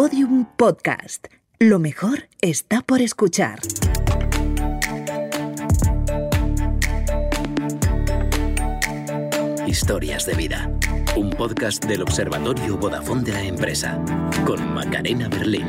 Podium 0.00 0.46
Podcast. 0.56 1.26
Lo 1.58 1.80
mejor 1.80 2.28
está 2.40 2.82
por 2.82 3.00
escuchar. 3.00 3.58
Historias 9.66 10.24
de 10.24 10.34
vida. 10.34 10.70
Un 11.16 11.30
podcast 11.30 11.84
del 11.84 12.02
Observatorio 12.02 12.76
Vodafone 12.76 13.24
de 13.24 13.32
la 13.32 13.42
empresa. 13.42 14.00
Con 14.46 14.72
Macarena 14.72 15.28
Berlín. 15.28 15.66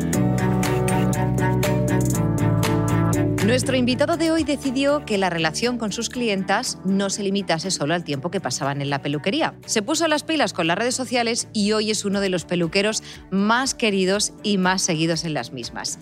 Nuestro 3.50 3.76
invitado 3.76 4.16
de 4.16 4.30
hoy 4.30 4.44
decidió 4.44 5.06
que 5.06 5.18
la 5.18 5.32
relación 5.32 5.80
con 5.80 5.92
sus 5.92 6.12
clientas 6.12 6.78
no 6.86 7.10
se 7.10 7.24
limitase 7.24 7.72
solo 7.72 7.96
al 7.96 8.04
tiempo 8.04 8.30
que 8.30 8.40
pasaban 8.40 8.80
en 8.80 8.92
la 8.92 9.02
peluquería. 9.02 9.56
Se 9.66 9.82
puso 9.82 10.08
las 10.08 10.22
pilas 10.22 10.54
con 10.54 10.68
las 10.68 10.78
redes 10.78 10.94
sociales 10.94 11.48
y 11.52 11.72
hoy 11.72 11.90
es 11.90 12.06
uno 12.06 12.22
de 12.22 12.30
los 12.30 12.46
peluqueros 12.46 13.02
más 13.32 13.74
queridos 13.74 14.34
y 14.44 14.60
más 14.60 14.84
seguidos 14.84 15.24
en 15.26 15.34
las 15.34 15.52
mismas. 15.52 15.98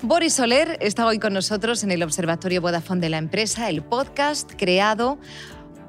Boris 0.00 0.34
Soler 0.34 0.78
está 0.80 1.04
hoy 1.06 1.18
con 1.18 1.32
nosotros 1.32 1.82
en 1.82 1.90
el 1.90 2.04
Observatorio 2.04 2.60
Vodafone 2.60 3.00
de 3.00 3.08
la 3.08 3.18
empresa, 3.18 3.68
el 3.68 3.82
podcast 3.82 4.52
creado 4.56 5.18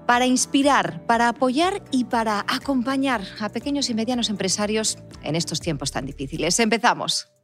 para 0.07 0.25
inspirar, 0.25 1.05
para 1.05 1.29
apoyar 1.29 1.83
y 1.91 2.05
para 2.05 2.43
acompañar 2.47 3.21
a 3.39 3.49
pequeños 3.49 3.91
y 3.91 3.93
medianos 3.93 4.31
empresarios 4.31 4.97
en 5.21 5.35
estos 5.35 5.59
tiempos 5.59 5.91
tan 5.91 6.07
difíciles. 6.07 6.59
Empezamos. 6.59 7.36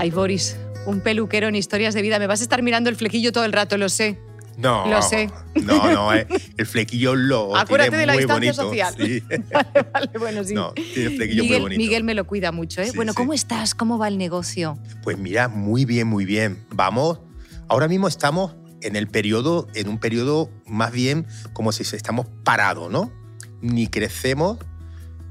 Ay, 0.00 0.10
Boris, 0.10 0.56
un 0.86 1.00
peluquero 1.00 1.46
en 1.48 1.54
historias 1.54 1.92
de 1.92 2.00
vida. 2.00 2.18
Me 2.18 2.26
vas 2.26 2.40
a 2.40 2.42
estar 2.42 2.62
mirando 2.62 2.88
el 2.88 2.96
flequillo 2.96 3.32
todo 3.32 3.44
el 3.44 3.52
rato, 3.52 3.76
lo 3.76 3.90
sé. 3.90 4.18
No, 4.56 4.86
Lo 4.88 5.02
sé. 5.02 5.30
No, 5.62 5.92
no, 5.92 6.14
eh, 6.14 6.26
el 6.56 6.66
flequillo 6.66 7.14
lo 7.14 7.54
Acuérdate 7.54 7.90
tiene 7.90 8.00
de 8.00 8.06
la 8.06 8.12
muy 8.14 8.22
distancia 8.22 8.52
bonito. 8.52 8.62
social. 8.62 8.94
sí. 8.98 9.22
Vale, 9.52 9.86
vale, 9.92 10.10
bueno, 10.18 10.42
sí. 10.44 10.54
No, 10.54 10.72
tiene 10.72 11.10
el 11.10 11.16
flequillo 11.16 11.42
Miguel, 11.42 11.60
muy 11.60 11.62
bonito. 11.64 11.78
Miguel 11.82 12.04
me 12.04 12.14
lo 12.14 12.26
cuida 12.26 12.50
mucho, 12.50 12.80
¿eh? 12.80 12.86
Sí, 12.86 12.96
bueno. 12.96 13.12
¿cómo 13.12 13.34
estás? 13.34 13.74
¿Cómo 13.74 13.98
va 13.98 14.08
el 14.08 14.16
negocio? 14.16 14.78
Pues 15.02 15.18
mira, 15.18 15.48
muy 15.48 15.84
bien, 15.84 16.06
muy 16.08 16.24
bien. 16.24 16.64
Vamos, 16.70 17.20
ahora 17.68 17.86
mismo 17.86 18.08
estamos 18.08 18.54
en 18.80 18.96
el 18.96 19.06
periodo, 19.06 19.66
en 19.74 19.86
un 19.86 19.98
periodo 19.98 20.50
más 20.66 20.92
bien 20.92 21.26
como 21.52 21.72
si 21.72 21.82
estamos 21.94 22.26
parados, 22.42 22.90
¿no? 22.90 23.12
Ni 23.60 23.86
crecemos 23.86 24.56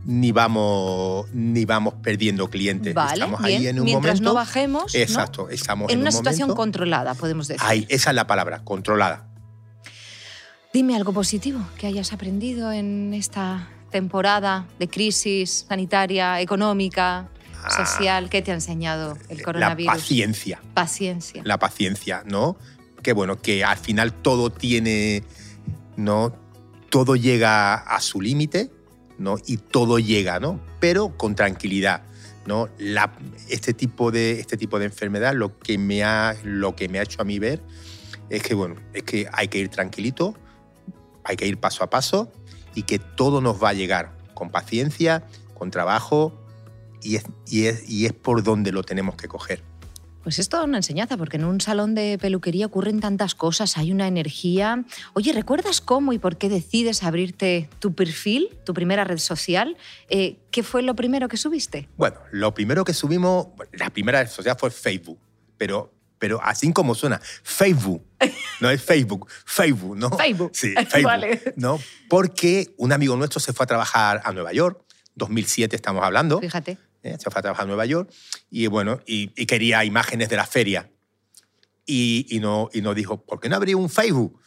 ni 0.06 0.32
vamos 0.32 1.28
ni 1.34 1.66
vamos 1.66 1.96
perdiendo 2.02 2.50
clientes. 2.50 2.94
Vale, 2.94 3.14
estamos 3.14 3.42
bien. 3.44 3.62
ahí 3.62 3.68
en 3.68 3.80
un 3.80 3.86
Mientras 3.86 4.16
momento. 4.16 4.30
no 4.30 4.34
bajemos, 4.36 4.94
¿no? 4.94 5.00
Exacto, 5.00 5.50
estamos 5.50 5.90
En 5.90 5.96
en, 5.96 6.02
una 6.02 6.10
un 6.10 6.16
situación 6.16 6.48
momento- 6.48 6.56
controlada, 6.62 7.14
podemos 7.16 7.48
decir. 7.48 7.62
Ahí, 7.66 7.86
esa 7.90 8.10
es 8.12 8.16
la 8.16 8.26
palabra, 8.28 8.60
controlada. 8.64 9.28
Dime 10.74 10.96
algo 10.96 11.14
positivo 11.14 11.60
que 11.78 11.88
hayas 11.88 12.14
aprendido 12.14 12.72
en 12.72 13.14
esta 13.14 13.68
temporada 13.92 14.68
de 14.78 14.88
crisis 14.88 15.66
sanitaria, 15.68 16.40
económica, 16.42 17.28
Ah, 17.62 17.86
social. 17.86 18.30
¿Qué 18.30 18.42
te 18.42 18.52
ha 18.52 18.54
enseñado 18.54 19.18
el 19.28 19.40
La 19.40 19.44
coronavirus? 19.44 19.94
paciencia. 19.94 20.62
Paciencia. 20.74 21.42
la 21.44 21.58
paciencia, 21.60 22.24
¿no? 22.26 22.56
Que 23.04 23.12
bueno, 23.12 23.42
que 23.42 23.66
al 23.66 23.78
final 23.78 24.14
todo 24.14 24.50
tiene, 24.50 25.24
¿no? 25.98 26.32
Todo 26.90 27.18
llega 27.18 27.74
a 27.74 28.00
su 28.00 28.22
límite, 28.22 28.72
¿no? 29.20 29.38
Y 29.46 29.58
todo 29.58 30.00
llega, 30.00 30.40
¿no? 30.40 30.60
Pero 30.80 31.16
con 31.18 31.36
tranquilidad, 31.36 32.04
¿no? 32.46 32.70
Este, 33.50 33.74
tipo 33.74 34.12
de, 34.12 34.40
este 34.40 34.58
tipo 34.58 34.80
de 34.80 34.86
enfermedad 34.86 35.34
lo 35.34 35.60
que, 35.60 35.78
me 35.78 36.04
ha, 36.04 36.36
lo 36.44 36.76
que 36.76 36.90
me 36.90 37.00
ha 37.00 37.04
hecho 37.04 37.22
a 37.22 37.26
mí 37.26 37.38
ver 37.38 37.62
es 38.30 38.42
que, 38.42 38.54
bueno, 38.54 38.76
es 38.94 39.04
que 39.04 39.28
hay 39.32 39.48
que 39.48 39.60
ir 39.60 39.70
tranquilito, 39.70 40.36
hay 41.24 41.36
que 41.36 41.46
ir 41.46 41.60
paso 41.60 41.84
a 41.84 41.90
paso 41.90 42.32
y 42.74 42.84
que 42.84 43.00
todo 43.00 43.42
nos 43.42 43.62
va 43.62 43.70
a 43.70 43.74
llegar 43.74 44.18
con 44.34 44.50
paciencia, 44.50 45.26
con 45.54 45.70
trabajo 45.70 46.34
y 47.02 47.18
es, 47.18 47.24
y 47.46 47.66
es, 47.66 47.90
y 47.90 48.06
es 48.06 48.14
por 48.14 48.44
donde 48.44 48.72
lo 48.72 48.84
tenemos 48.84 49.16
que 49.16 49.28
coger. 49.28 49.69
Pues 50.24 50.38
es 50.38 50.50
toda 50.50 50.64
una 50.66 50.78
enseñanza, 50.78 51.16
porque 51.18 51.38
en 51.38 51.46
un 51.46 51.62
salón 51.62 51.96
de 51.96 52.18
peluquería 52.20 52.66
ocurren 52.66 53.00
tantas 53.00 53.36
cosas, 53.36 53.78
hay 53.78 53.92
una 53.92 54.08
energía. 54.08 54.84
Oye, 55.14 55.32
¿recuerdas 55.32 55.80
cómo 55.82 56.12
y 56.14 56.20
por 56.20 56.38
qué 56.38 56.50
decides 56.50 57.04
abrirte 57.04 57.70
tu 57.80 57.94
perfil, 57.94 58.50
tu 58.66 58.74
primera 58.74 59.04
red 59.06 59.18
social? 59.18 59.78
Eh, 60.10 60.38
¿Qué 60.52 60.64
fue 60.64 60.82
lo 60.82 60.96
primero 60.96 61.28
que 61.30 61.38
subiste? 61.38 61.88
Bueno, 61.96 62.18
lo 62.32 62.54
primero 62.54 62.84
que 62.84 62.94
subimos, 62.94 63.48
la 63.72 63.90
primera 63.90 64.22
red 64.22 64.30
social 64.30 64.58
fue 64.60 64.72
Facebook, 64.72 65.20
pero, 65.58 65.94
pero 66.18 66.42
así 66.44 66.72
como 66.74 66.96
suena, 66.96 67.22
Facebook, 67.44 68.04
no 68.60 68.70
es 68.70 68.82
Facebook, 68.82 69.28
Facebook, 69.46 69.98
¿no? 69.98 70.10
Facebook. 70.18 70.52
Sí, 70.54 70.74
Facebook, 70.90 71.04
Vale. 71.04 71.54
¿no? 71.56 71.80
Porque 72.10 72.74
un 72.78 72.92
amigo 72.92 73.16
nuestro 73.16 73.40
se 73.40 73.54
fue 73.54 73.64
a 73.64 73.68
trabajar 73.68 74.22
a 74.26 74.34
Nueva 74.34 74.52
York, 74.52 74.84
2007 75.16 75.76
estamos 75.76 76.04
hablando, 76.04 76.40
Fíjate. 76.40 76.78
¿Eh? 77.04 77.16
se 77.20 77.30
fue 77.30 77.40
a 77.40 77.42
trabajar 77.42 77.64
a 77.64 77.68
Nueva 77.68 77.86
York 77.86 78.12
y 78.50 78.68
bueno, 78.68 79.00
y, 79.06 79.32
y 79.36 79.46
quería 79.46 79.84
imágenes 79.86 80.30
de 80.30 80.36
la 80.36 80.46
feria. 80.46 80.90
Y, 81.86 82.28
y, 82.30 82.40
no, 82.40 82.70
y 82.72 82.82
nos 82.82 82.96
dijo, 82.96 83.24
¿por 83.26 83.40
qué 83.40 83.50
no 83.50 83.56
abrí 83.56 83.74
un 83.74 83.90
Facebook? 83.90 84.40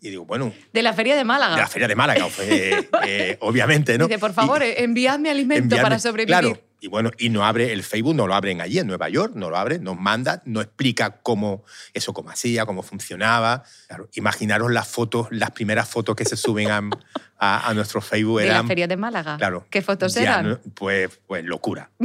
Y 0.00 0.10
digo, 0.10 0.24
bueno, 0.26 0.52
De 0.72 0.82
la 0.82 0.92
Feria 0.92 1.14
de 1.14 1.22
Málaga. 1.24 1.54
de 1.54 1.60
la 1.60 1.68
feria 1.68 1.86
de 1.86 1.94
Málaga, 1.94 2.26
eh, 2.40 2.88
eh, 3.06 3.36
obviamente, 3.40 3.96
¿no? 3.98 4.08
Dice, 4.08 4.18
por 4.18 4.32
Y- 4.32 4.34
favor, 4.34 4.62
eh, 4.64 4.82
enviadme 4.82 5.30
alimento 5.30 5.76
enviarme- 5.76 5.82
para 5.82 5.98
sobrevivir. 6.00 6.26
Claro, 6.40 6.60
y 6.82 6.88
bueno, 6.88 7.10
y 7.16 7.28
no 7.30 7.44
abre 7.46 7.72
el 7.72 7.82
Facebook, 7.84 8.14
no 8.14 8.26
lo 8.26 8.34
abren 8.34 8.60
allí 8.60 8.78
en 8.78 8.86
Nueva 8.88 9.08
York, 9.08 9.32
no 9.36 9.48
lo 9.48 9.56
abre, 9.56 9.78
nos 9.78 9.96
manda, 9.98 10.42
no 10.44 10.60
explica 10.60 11.20
cómo 11.22 11.64
eso 11.94 12.12
cómo 12.12 12.28
hacía, 12.30 12.66
cómo 12.66 12.82
funcionaba. 12.82 13.62
Claro, 13.86 14.08
imaginaros 14.14 14.70
las 14.72 14.88
fotos, 14.88 15.28
las 15.30 15.52
primeras 15.52 15.88
fotos 15.88 16.16
que 16.16 16.24
se 16.24 16.36
suben 16.36 16.70
a, 16.70 16.82
a- 17.38 17.68
a 17.70 17.74
nuestro 17.74 18.00
Facebook 18.00 18.40
de 18.40 18.46
la 18.48 18.52
eran. 18.54 18.66
Feria 18.68 18.86
de 18.88 18.96
Málaga. 18.96 19.36
Claro. 19.38 19.64
¿Qué 19.70 19.80
fotos 19.80 20.14
ya 20.14 20.22
eran? 20.22 20.60
pues, 20.74 21.08
pues 21.26 21.44
locura. 21.44 21.90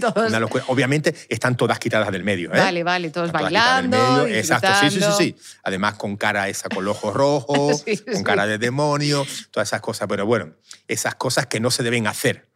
Todos-. 0.00 0.32
Obviamente 0.68 1.14
están 1.28 1.56
todas 1.56 1.78
quitadas 1.78 2.10
del 2.12 2.22
medio. 2.22 2.54
¿eh? 2.54 2.58
Vale, 2.58 2.84
vale, 2.84 3.10
todos 3.10 3.26
Están 3.28 3.40
todas 3.40 3.52
bailando, 3.52 4.24
medio. 4.24 4.36
Exacto, 4.36 4.68
sí, 4.80 4.90
sí, 4.90 5.00
sí, 5.00 5.10
sí. 5.18 5.36
Además 5.64 5.94
con 5.94 6.16
cara 6.16 6.48
esa 6.48 6.68
con 6.68 6.86
ojos 6.86 7.12
rojos, 7.12 7.80
Sí, 7.86 7.98
con 7.98 8.16
sí. 8.16 8.22
cara 8.24 8.46
de 8.46 8.58
demonio, 8.58 9.26
todas 9.50 9.68
esas 9.68 9.80
cosas. 9.80 10.06
Pero 10.08 10.24
bueno, 10.26 10.52
esas 10.88 11.16
cosas 11.16 11.46
que 11.46 11.58
no 11.60 11.70
se 11.70 11.82
deben 11.82 12.06
hacer. 12.06 12.46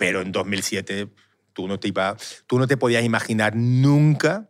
Pero 0.00 0.22
en 0.22 0.32
2007 0.32 1.08
tú 1.52 1.68
no 1.68 1.78
te, 1.78 1.88
iba- 1.88 2.16
tú 2.46 2.58
no 2.58 2.66
te 2.66 2.78
podías 2.78 3.04
imaginar 3.04 3.54
nunca 3.54 4.48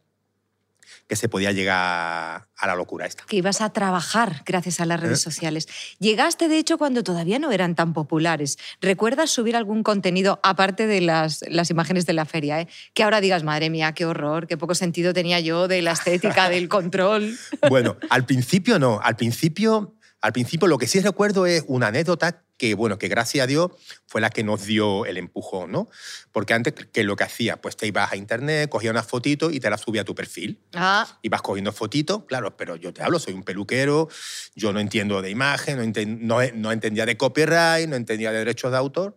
que 1.09 1.17
se 1.17 1.29
podía 1.29 1.51
llegar 1.51 2.47
a 2.57 2.67
la 2.69 2.75
locura 2.77 3.05
esta. 3.05 3.25
que 3.27 3.35
ibas 3.37 3.61
a 3.61 3.73
trabajar 3.73 4.43
gracias 4.47 4.79
a 4.79 4.87
las 4.87 5.01
redes 5.01 5.19
¿Eh? 5.19 5.23
sociales. 5.23 5.67
Llegaste, 5.99 6.47
de 6.47 6.57
hecho, 6.59 6.79
cuando 6.79 7.03
todavía 7.03 7.41
no 7.41 7.51
eran 7.51 7.75
tan 7.75 7.93
populares. 7.95 8.59
¿Recuerdas 8.81 9.31
subir 9.31 9.57
algún 9.57 9.83
contenido, 9.83 10.39
aparte 10.45 10.87
de 10.87 11.01
las, 11.01 11.45
las 11.49 11.69
imágenes 11.71 12.07
de 12.07 12.13
la 12.13 12.27
feria, 12.27 12.61
eh? 12.61 12.69
que 12.95 13.03
ahora 13.03 13.21
digas, 13.21 13.43
madre 13.43 13.71
mía, 13.71 13.93
qué 13.93 14.07
horror, 14.07 14.47
qué 14.47 14.57
poco 14.57 14.77
sentido 14.77 15.13
tenía 15.13 15.41
yo 15.41 15.67
de 15.67 15.83
la 15.83 15.93
estética, 15.93 16.49
del 16.49 16.69
control? 16.77 17.37
Bueno, 17.69 17.97
al 18.09 18.25
principio 18.25 18.79
no. 18.79 19.01
Al 19.03 19.17
principio, 19.17 19.97
al 20.21 20.33
principio 20.33 20.69
lo 20.69 20.79
que 20.79 20.87
sí 20.87 21.01
recuerdo 21.01 21.45
es 21.47 21.65
una 21.67 21.89
anécdota 21.89 22.45
que, 22.61 22.75
bueno, 22.75 22.99
que 22.99 23.09
gracias 23.09 23.43
a 23.45 23.47
Dios 23.47 23.71
fue 24.07 24.21
la 24.21 24.29
que 24.29 24.45
nos 24.45 24.67
dio 24.67 25.07
el 25.07 25.17
empujón, 25.17 25.73
¿no? 25.73 25.89
Porque 26.31 26.53
antes, 26.53 26.75
¿qué 26.93 27.01
es 27.01 27.07
lo 27.07 27.17
que 27.17 27.25
hacía? 27.25 27.59
Pues 27.59 27.75
te 27.75 27.87
ibas 27.87 28.13
a 28.13 28.17
internet, 28.17 28.69
cogías 28.69 28.91
una 28.91 29.03
fotito 29.03 29.51
y 29.51 29.61
te 29.61 29.71
la 29.71 29.79
subía 29.79 30.03
a 30.03 30.05
tu 30.05 30.15
perfil. 30.15 30.61
Ah, 30.75 31.07
Ibas 31.23 31.41
cogiendo 31.41 31.73
fotitos, 31.73 32.25
claro, 32.27 32.55
pero 32.59 32.77
yo 32.77 32.93
te 32.93 33.03
hablo, 33.03 33.19
soy 33.19 33.33
un 33.33 33.45
peluquero, 33.45 34.09
yo 34.55 34.75
no 34.75 34.79
entiendo 34.81 35.23
de 35.23 35.31
imagen, 35.31 35.79
no, 35.79 35.83
enten- 35.83 36.19
no, 36.21 36.37
no 36.55 36.71
entendía 36.71 37.07
de 37.07 37.17
copyright, 37.17 37.89
no 37.89 37.97
entendía 37.97 38.31
de 38.31 38.41
derechos 38.41 38.71
de 38.71 38.77
autor. 38.77 39.17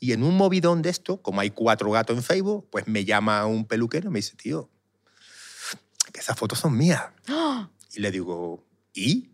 Y 0.00 0.12
en 0.12 0.22
un 0.22 0.34
movidón 0.36 0.80
de 0.80 0.88
esto, 0.88 1.20
como 1.20 1.42
hay 1.42 1.50
cuatro 1.50 1.90
gatos 1.90 2.16
en 2.16 2.22
Facebook, 2.22 2.68
pues 2.72 2.88
me 2.88 3.04
llama 3.04 3.44
un 3.44 3.66
peluquero 3.66 4.08
y 4.08 4.12
me 4.12 4.20
dice, 4.20 4.34
tío, 4.36 4.70
que 6.10 6.20
esas 6.20 6.38
fotos 6.38 6.58
son 6.58 6.74
mías. 6.74 7.02
¡Ah! 7.28 7.68
Y 7.94 8.00
le 8.00 8.10
digo, 8.10 8.64
¿y? 8.94 9.28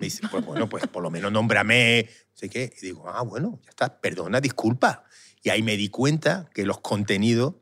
Me 0.00 0.06
dice, 0.06 0.22
pues 0.30 0.44
bueno, 0.44 0.66
pues 0.66 0.86
por 0.86 1.02
lo 1.02 1.10
menos 1.10 1.30
nómbrame, 1.30 2.08
no 2.08 2.36
sé 2.36 2.48
qué. 2.48 2.72
Y 2.80 2.86
digo, 2.86 3.06
ah, 3.08 3.22
bueno, 3.22 3.60
ya 3.62 3.70
está, 3.70 4.00
perdona, 4.00 4.40
disculpa. 4.40 5.04
Y 5.42 5.50
ahí 5.50 5.62
me 5.62 5.76
di 5.76 5.88
cuenta 5.88 6.48
que 6.54 6.64
los 6.64 6.80
contenidos 6.80 7.54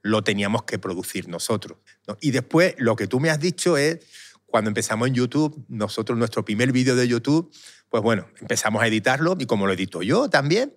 lo 0.00 0.24
teníamos 0.24 0.62
que 0.64 0.78
producir 0.78 1.28
nosotros. 1.28 1.78
¿no? 2.08 2.16
Y 2.20 2.30
después, 2.30 2.74
lo 2.78 2.96
que 2.96 3.06
tú 3.06 3.20
me 3.20 3.28
has 3.28 3.38
dicho 3.38 3.76
es, 3.76 4.00
cuando 4.46 4.68
empezamos 4.68 5.08
en 5.08 5.14
YouTube, 5.14 5.64
nosotros, 5.68 6.18
nuestro 6.18 6.44
primer 6.44 6.72
vídeo 6.72 6.96
de 6.96 7.06
YouTube, 7.06 7.54
pues 7.90 8.02
bueno, 8.02 8.26
empezamos 8.40 8.82
a 8.82 8.86
editarlo 8.86 9.36
y 9.38 9.44
como 9.44 9.66
lo 9.66 9.74
edito 9.74 10.02
yo 10.02 10.30
también, 10.30 10.74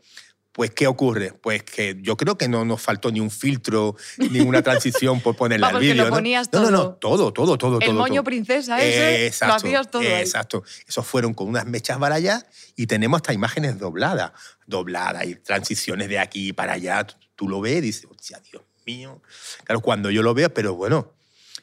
pues 0.56 0.72
¿qué 0.72 0.88
ocurre? 0.88 1.34
Pues 1.34 1.63
que 1.63 1.98
yo 2.02 2.16
creo 2.16 2.38
que 2.38 2.48
no 2.48 2.63
nos 2.63 2.81
faltó 2.81 3.12
ni 3.12 3.19
un 3.19 3.30
filtro, 3.30 3.98
ni 4.18 4.40
una 4.40 4.62
transición 4.62 5.19
por 5.19 5.36
ponerle 5.36 5.66
al 5.68 5.80
vídeo. 5.81 6.10
¿no? 6.10 6.22
no, 6.22 6.62
no, 6.62 6.72
no, 6.72 6.94
todo. 6.94 7.34
todo, 7.34 7.57
todo, 7.57 7.78
el 7.80 7.88
todo, 7.88 7.94
moño 7.94 8.13
todo. 8.13 8.24
princesa 8.24 8.81
ese, 8.81 9.28
exacto, 9.28 9.52
lo 9.52 9.56
hacías 9.57 9.92
todo. 9.92 10.02
Exacto. 10.02 10.63
Esos 10.88 11.06
fueron 11.06 11.34
con 11.34 11.50
unas 11.50 11.66
mechas 11.66 12.00
barallas 12.00 12.46
y 12.78 12.88
tenemos 12.88 13.18
hasta 13.18 13.34
imágenes 13.34 13.78
dobladas. 13.78 14.31
Dobladas 14.66 15.25
y 15.25 15.36
transiciones 15.36 16.07
de 16.07 16.19
aquí 16.19 16.54
para 16.54 16.72
allá. 16.72 17.04
Tú, 17.04 17.16
tú 17.36 17.50
lo 17.50 17.60
ves 17.60 17.80
y 17.80 17.81
dices, 17.81 18.07
hostia, 18.10 18.40
Dios 18.50 18.63
mío. 18.86 19.22
Claro, 19.66 19.81
cuando 19.81 20.10
yo 20.10 20.24
lo 20.24 20.34
veo, 20.34 20.54
pero 20.54 20.74
bueno, 20.74 21.12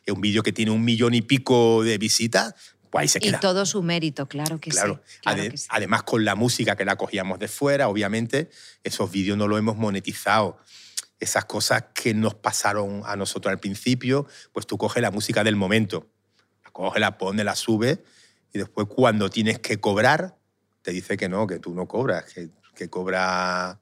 es 0.04 0.12
un 0.12 0.20
vídeo 0.20 0.42
que 0.42 0.52
tiene 0.52 0.70
un 0.70 0.84
millón 0.84 1.14
y 1.14 1.22
pico 1.22 1.82
de 1.82 1.96
visitas, 1.96 2.54
pues 2.92 3.02
ahí 3.02 3.08
se 3.08 3.18
queda. 3.18 3.38
Y 3.38 3.40
todo 3.40 3.66
su 3.66 3.82
mérito, 3.82 4.28
claro 4.28 4.60
que 4.60 4.70
Claro. 4.70 5.02
sí. 5.04 5.18
claro 5.22 5.42
Ade- 5.42 5.50
que 5.50 5.56
sí. 5.56 5.66
Además, 5.70 6.04
con 6.04 6.24
la 6.24 6.36
música 6.36 6.76
que 6.76 6.84
la 6.84 6.94
cogíamos 6.96 7.40
de 7.40 7.48
fuera, 7.48 7.88
obviamente, 7.88 8.50
esos 8.84 9.10
vídeos 9.10 9.36
no 9.36 9.48
los 9.48 9.58
hemos 9.58 9.76
monetizado. 9.76 10.58
Esas 11.18 11.44
cosas 11.46 11.84
que 11.94 12.14
nos 12.14 12.34
pasaron 12.34 13.02
a 13.06 13.16
nosotros 13.16 13.50
al 13.50 13.58
principio, 13.58 14.26
pues 14.52 14.66
tú 14.66 14.76
coges 14.78 15.00
la 15.02 15.10
música 15.10 15.42
del 15.42 15.56
momento, 15.56 16.08
la 16.64 16.70
coges, 16.70 17.00
la 17.00 17.16
pones, 17.18 17.44
la 17.44 17.54
subes, 17.56 17.98
y 18.52 18.58
después 18.58 18.86
cuando 18.88 19.30
tienes 19.30 19.58
que 19.60 19.80
cobrar, 19.80 20.36
te 20.82 20.90
dice 20.90 21.16
que 21.16 21.28
no, 21.28 21.46
que 21.46 21.58
tú 21.60 21.74
no 21.74 21.86
cobras, 21.88 22.24
que, 22.32 22.50
que 22.74 22.88
cobra... 22.90 23.80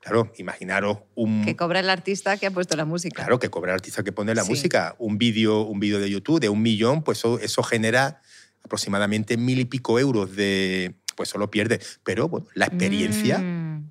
Claro, 0.00 0.32
imaginaros 0.38 0.98
un... 1.16 1.44
Que 1.44 1.56
cobra 1.56 1.80
el 1.80 1.90
artista 1.90 2.36
que 2.38 2.46
ha 2.46 2.50
puesto 2.52 2.76
la 2.76 2.84
música. 2.86 3.16
Claro, 3.16 3.38
que 3.38 3.50
cobra 3.50 3.72
el 3.72 3.74
artista 3.74 4.02
que 4.02 4.12
pone 4.12 4.34
la 4.34 4.44
Sí. 4.44 4.50
música. 4.50 4.94
Un 4.98 5.18
vídeo 5.18 5.62
un 5.62 5.80
vídeo 5.80 5.98
de 6.00 6.08
YouTube 6.08 6.40
de 6.40 6.48
un 6.48 6.62
millón, 6.62 7.02
pues 7.02 7.18
eso, 7.18 7.38
eso 7.40 7.62
genera 7.64 8.22
aproximadamente 8.64 9.36
mil 9.36 9.58
y 9.58 9.64
pico 9.64 9.98
euros 9.98 10.34
de... 10.36 10.94
Pues 11.16 11.30
eso 11.30 11.38
lo 11.38 11.50
pierde. 11.50 11.80
Pero 12.02 12.28
bueno, 12.28 12.46
la 12.54 12.66
experiencia... 12.66 13.38
Mm. 13.38 13.90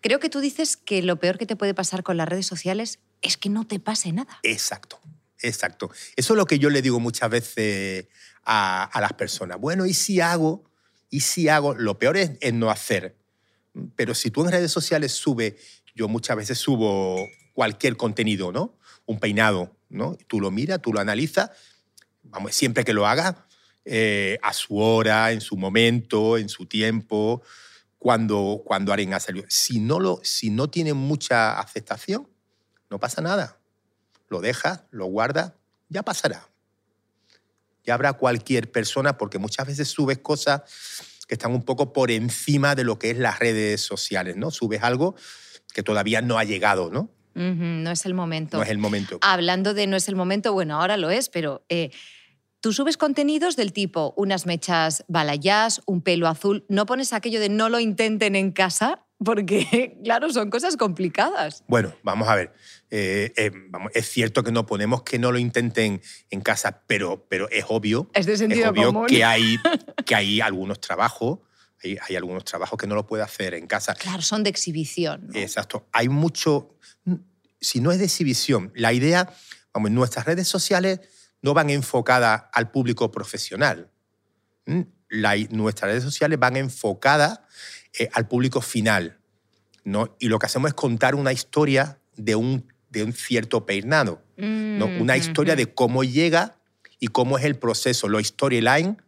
Creo 0.00 0.18
que 0.18 0.30
tú 0.30 0.40
dices 0.40 0.76
que 0.76 1.02
lo 1.02 1.16
peor 1.16 1.36
que 1.36 1.44
te 1.46 1.56
puede 1.56 1.74
pasar 1.74 2.02
con 2.02 2.16
las 2.16 2.28
redes 2.28 2.46
sociales 2.46 3.00
es 3.20 3.36
que 3.36 3.50
no 3.50 3.66
te 3.66 3.80
pase 3.80 4.12
nada. 4.12 4.38
Exacto, 4.42 4.98
exacto. 5.40 5.90
Eso 6.16 6.32
es 6.32 6.36
lo 6.38 6.46
que 6.46 6.58
yo 6.58 6.70
le 6.70 6.80
digo 6.80 7.00
muchas 7.00 7.28
veces 7.28 8.06
a, 8.44 8.84
a 8.84 9.00
las 9.02 9.12
personas. 9.12 9.60
Bueno, 9.60 9.84
¿y 9.84 9.92
si 9.92 10.20
hago? 10.20 10.64
¿Y 11.10 11.20
si 11.20 11.48
hago? 11.48 11.74
Lo 11.74 11.98
peor 11.98 12.16
es, 12.16 12.32
es 12.40 12.54
no 12.54 12.70
hacer. 12.70 13.16
Pero 13.94 14.14
si 14.14 14.30
tú 14.30 14.42
en 14.44 14.52
redes 14.52 14.72
sociales 14.72 15.12
subes, 15.12 15.54
yo 15.94 16.08
muchas 16.08 16.36
veces 16.36 16.58
subo 16.58 17.28
cualquier 17.52 17.96
contenido, 17.96 18.52
¿no? 18.52 18.78
Un 19.04 19.20
peinado, 19.20 19.76
¿no? 19.88 20.16
Tú 20.26 20.40
lo 20.40 20.50
miras, 20.50 20.80
tú 20.80 20.92
lo 20.92 21.00
analizas, 21.00 21.50
vamos, 22.22 22.54
siempre 22.54 22.84
que 22.84 22.94
lo 22.94 23.06
hagas, 23.06 23.36
eh, 23.84 24.38
a 24.42 24.52
su 24.52 24.78
hora, 24.78 25.32
en 25.32 25.40
su 25.40 25.56
momento, 25.56 26.38
en 26.38 26.48
su 26.48 26.66
tiempo, 26.66 27.42
cuando, 27.98 28.62
cuando 28.64 28.92
alguien 28.92 29.14
ha 29.14 29.20
salido. 29.20 29.46
Si 29.48 29.80
no, 29.80 30.00
lo, 30.00 30.20
si 30.22 30.50
no 30.50 30.68
tiene 30.68 30.94
mucha 30.94 31.58
aceptación, 31.58 32.28
no 32.88 32.98
pasa 32.98 33.22
nada. 33.22 33.58
Lo 34.28 34.40
dejas, 34.40 34.84
lo 34.90 35.06
guardas, 35.06 35.52
ya 35.88 36.02
pasará. 36.02 36.48
Ya 37.84 37.94
habrá 37.94 38.12
cualquier 38.14 38.70
persona, 38.70 39.16
porque 39.18 39.38
muchas 39.38 39.66
veces 39.66 39.88
subes 39.88 40.18
cosas 40.18 40.62
que 41.26 41.34
están 41.34 41.52
un 41.52 41.62
poco 41.62 41.92
por 41.92 42.10
encima 42.10 42.74
de 42.74 42.84
lo 42.84 42.98
que 42.98 43.10
es 43.10 43.18
las 43.18 43.38
redes 43.38 43.80
sociales, 43.80 44.36
¿no? 44.36 44.50
Subes 44.50 44.82
algo 44.82 45.14
que 45.72 45.82
todavía 45.82 46.22
no 46.22 46.38
ha 46.38 46.44
llegado, 46.44 46.90
¿no? 46.90 47.10
No 47.34 47.90
es 47.90 48.04
el 48.04 48.14
momento. 48.14 48.56
No 48.56 48.62
es 48.62 48.70
el 48.70 48.78
momento. 48.78 49.18
Hablando 49.22 49.72
de 49.72 49.86
no 49.86 49.96
es 49.96 50.08
el 50.08 50.16
momento, 50.16 50.52
bueno, 50.52 50.80
ahora 50.80 50.96
lo 50.96 51.10
es, 51.10 51.28
pero 51.28 51.64
eh, 51.68 51.90
tú 52.60 52.72
subes 52.72 52.96
contenidos 52.96 53.56
del 53.56 53.72
tipo 53.72 54.14
unas 54.16 54.46
mechas 54.46 55.04
balayás, 55.08 55.82
un 55.86 56.02
pelo 56.02 56.28
azul. 56.28 56.64
No 56.68 56.86
pones 56.86 57.12
aquello 57.12 57.40
de 57.40 57.48
no 57.48 57.68
lo 57.68 57.80
intenten 57.80 58.36
en 58.36 58.52
casa, 58.52 59.06
porque, 59.22 59.98
claro, 60.04 60.30
son 60.32 60.50
cosas 60.50 60.76
complicadas. 60.76 61.64
Bueno, 61.68 61.94
vamos 62.02 62.28
a 62.28 62.36
ver. 62.36 62.52
Eh, 62.90 63.32
eh, 63.36 63.50
vamos, 63.68 63.92
es 63.94 64.08
cierto 64.08 64.42
que 64.42 64.52
no 64.52 64.66
ponemos 64.66 65.02
que 65.02 65.18
no 65.18 65.30
lo 65.32 65.38
intenten 65.38 66.00
en 66.30 66.40
casa, 66.40 66.82
pero, 66.86 67.26
pero 67.28 67.48
es 67.50 67.64
obvio, 67.68 68.10
Es 68.14 68.26
de 68.26 68.32
es 68.32 68.38
sentido 68.38 68.70
obvio 68.70 68.92
común. 68.92 69.06
que 69.06 69.24
hay, 69.24 69.56
que 70.04 70.14
hay 70.14 70.40
algunos 70.40 70.80
trabajos, 70.80 71.40
hay, 71.82 71.98
hay 72.08 72.16
algunos 72.16 72.44
trabajos 72.44 72.78
que 72.78 72.86
no 72.86 72.94
lo 72.94 73.06
puede 73.06 73.22
hacer 73.22 73.54
en 73.54 73.66
casa. 73.66 73.94
Claro, 73.94 74.22
son 74.22 74.42
de 74.42 74.50
exhibición. 74.50 75.28
¿no? 75.28 75.38
Exacto. 75.38 75.86
Hay 75.92 76.08
mucho. 76.08 76.76
Si 77.60 77.80
no 77.80 77.92
es 77.92 77.98
de 77.98 78.06
exhibición, 78.06 78.72
la 78.74 78.94
idea, 78.94 79.30
vamos, 79.74 79.90
nuestras 79.90 80.24
redes 80.24 80.48
sociales 80.48 81.00
no 81.42 81.54
van 81.54 81.70
enfocadas 81.70 82.44
al 82.52 82.70
público 82.70 83.10
profesional. 83.10 83.90
¿Mm? 84.66 84.80
La- 85.08 85.36
nuestras 85.50 85.90
redes 85.90 86.04
sociales 86.04 86.38
van 86.38 86.56
enfocadas 86.56 87.40
eh, 87.98 88.08
al 88.12 88.28
público 88.28 88.60
final. 88.60 89.18
¿no? 89.84 90.14
Y 90.18 90.28
lo 90.28 90.38
que 90.38 90.46
hacemos 90.46 90.68
es 90.68 90.74
contar 90.74 91.14
una 91.14 91.32
historia 91.32 91.98
de 92.16 92.34
un, 92.36 92.72
de 92.90 93.02
un 93.02 93.12
cierto 93.12 93.64
peinado. 93.66 94.22
¿no? 94.36 94.86
Mm, 94.86 95.00
Una 95.00 95.16
historia 95.16 95.54
ujú. 95.54 95.58
de 95.60 95.74
cómo 95.74 96.04
llega 96.04 96.56
y 96.98 97.08
cómo 97.08 97.38
es 97.38 97.44
el 97.44 97.56
proceso, 97.56 98.08
lo 98.08 98.22
storyline, 98.22 99.02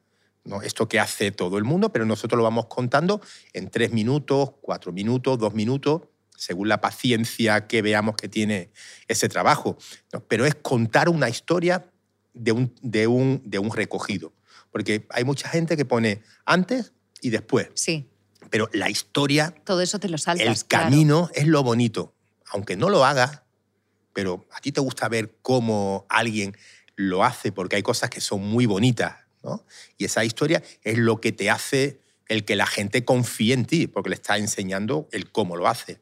¿no? 0.44 0.62
esto 0.62 0.88
que 0.88 0.98
hace 0.98 1.30
todo 1.30 1.58
el 1.58 1.64
mundo, 1.64 1.92
pero 1.92 2.06
nosotros 2.06 2.38
lo 2.38 2.42
vamos 2.44 2.66
contando 2.66 3.20
en 3.52 3.68
tres 3.70 3.92
minutos, 3.92 4.52
cuatro 4.62 4.92
minutos, 4.92 5.38
dos 5.38 5.52
minutos, 5.54 6.02
según 6.36 6.68
la 6.68 6.80
paciencia 6.80 7.66
que 7.68 7.82
veamos 7.82 8.16
que 8.16 8.28
tiene 8.28 8.72
ese 9.08 9.28
trabajo. 9.28 9.76
¿no? 10.12 10.20
Pero 10.26 10.46
es 10.46 10.54
contar 10.56 11.08
una 11.10 11.28
historia 11.28 11.84
de 12.34 12.52
un, 12.52 12.74
de, 12.82 13.06
un, 13.06 13.42
de 13.44 13.58
un 13.58 13.70
recogido. 13.74 14.32
Porque 14.70 15.06
hay 15.10 15.24
mucha 15.24 15.48
gente 15.48 15.76
que 15.76 15.84
pone 15.84 16.22
antes 16.44 16.92
y 17.20 17.30
después, 17.30 17.68
Sí, 17.74 18.08
pero 18.50 18.68
la 18.72 18.90
historia 18.90 19.54
todo 19.64 19.80
eso 19.80 19.98
te 19.98 20.08
lo 20.08 20.18
saltas. 20.18 20.46
el 20.46 20.64
claro. 20.66 20.84
camino 20.84 21.30
es 21.34 21.46
lo 21.46 21.62
bonito. 21.62 22.14
Aunque 22.50 22.76
no 22.76 22.90
lo 22.90 23.04
hagas, 23.04 23.42
pero 24.12 24.46
a 24.52 24.60
ti 24.60 24.72
te 24.72 24.80
gusta 24.80 25.08
ver 25.08 25.36
cómo 25.42 26.06
alguien 26.08 26.56
lo 26.96 27.24
hace, 27.24 27.52
porque 27.52 27.76
hay 27.76 27.82
cosas 27.82 28.10
que 28.10 28.20
son 28.20 28.42
muy 28.42 28.66
bonitas, 28.66 29.16
¿no? 29.42 29.64
Y 29.96 30.04
esa 30.04 30.24
historia 30.24 30.62
es 30.82 30.98
lo 30.98 31.20
que 31.20 31.32
te 31.32 31.48
hace 31.50 32.00
el 32.28 32.44
que 32.44 32.56
la 32.56 32.66
gente 32.66 33.04
confíe 33.04 33.54
en 33.54 33.64
ti, 33.64 33.86
porque 33.86 34.10
le 34.10 34.14
está 34.16 34.36
enseñando 34.36 35.08
el 35.12 35.30
cómo 35.32 35.56
lo 35.56 35.66
hace. 35.68 36.00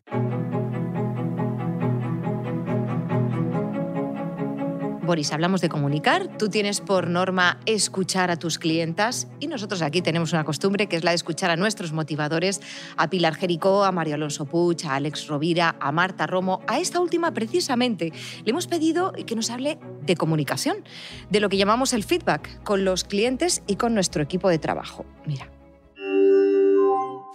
Boris, 5.11 5.33
hablamos 5.33 5.61
de 5.61 5.69
comunicar. 5.69 6.39
Tú 6.39 6.51
tienes 6.51 6.81
por 6.81 7.11
norma 7.11 7.59
escuchar 7.67 8.31
a 8.31 8.37
tus 8.37 8.61
clientas 8.61 9.27
y 9.41 9.49
nosotros 9.49 9.83
aquí 9.83 10.03
tenemos 10.03 10.33
una 10.33 10.45
costumbre 10.45 10.87
que 10.87 10.95
es 10.95 11.03
la 11.03 11.11
de 11.11 11.17
escuchar 11.17 11.51
a 11.51 11.57
nuestros 11.57 11.93
motivadores, 11.93 12.61
a 12.97 13.11
Pilar 13.11 13.35
Jericó, 13.35 13.83
a 13.83 13.91
Mario 13.91 14.15
Alonso 14.15 14.45
Puig, 14.45 14.87
a 14.87 14.95
Alex 14.95 15.27
Rovira, 15.27 15.75
a 15.81 15.91
Marta 15.91 16.29
Romo. 16.29 16.63
A 16.69 16.79
esta 16.79 17.01
última, 17.01 17.35
precisamente, 17.35 18.13
le 18.45 18.51
hemos 18.53 18.69
pedido 18.69 19.11
que 19.27 19.35
nos 19.35 19.51
hable 19.51 19.81
de 20.03 20.15
comunicación, 20.15 20.77
de 21.29 21.41
lo 21.41 21.49
que 21.49 21.57
llamamos 21.57 21.93
el 21.93 22.05
feedback 22.05 22.63
con 22.63 22.85
los 22.85 23.03
clientes 23.03 23.65
y 23.67 23.75
con 23.75 23.95
nuestro 23.95 24.23
equipo 24.23 24.49
de 24.49 24.61
trabajo. 24.61 25.05
Mira. 25.27 25.60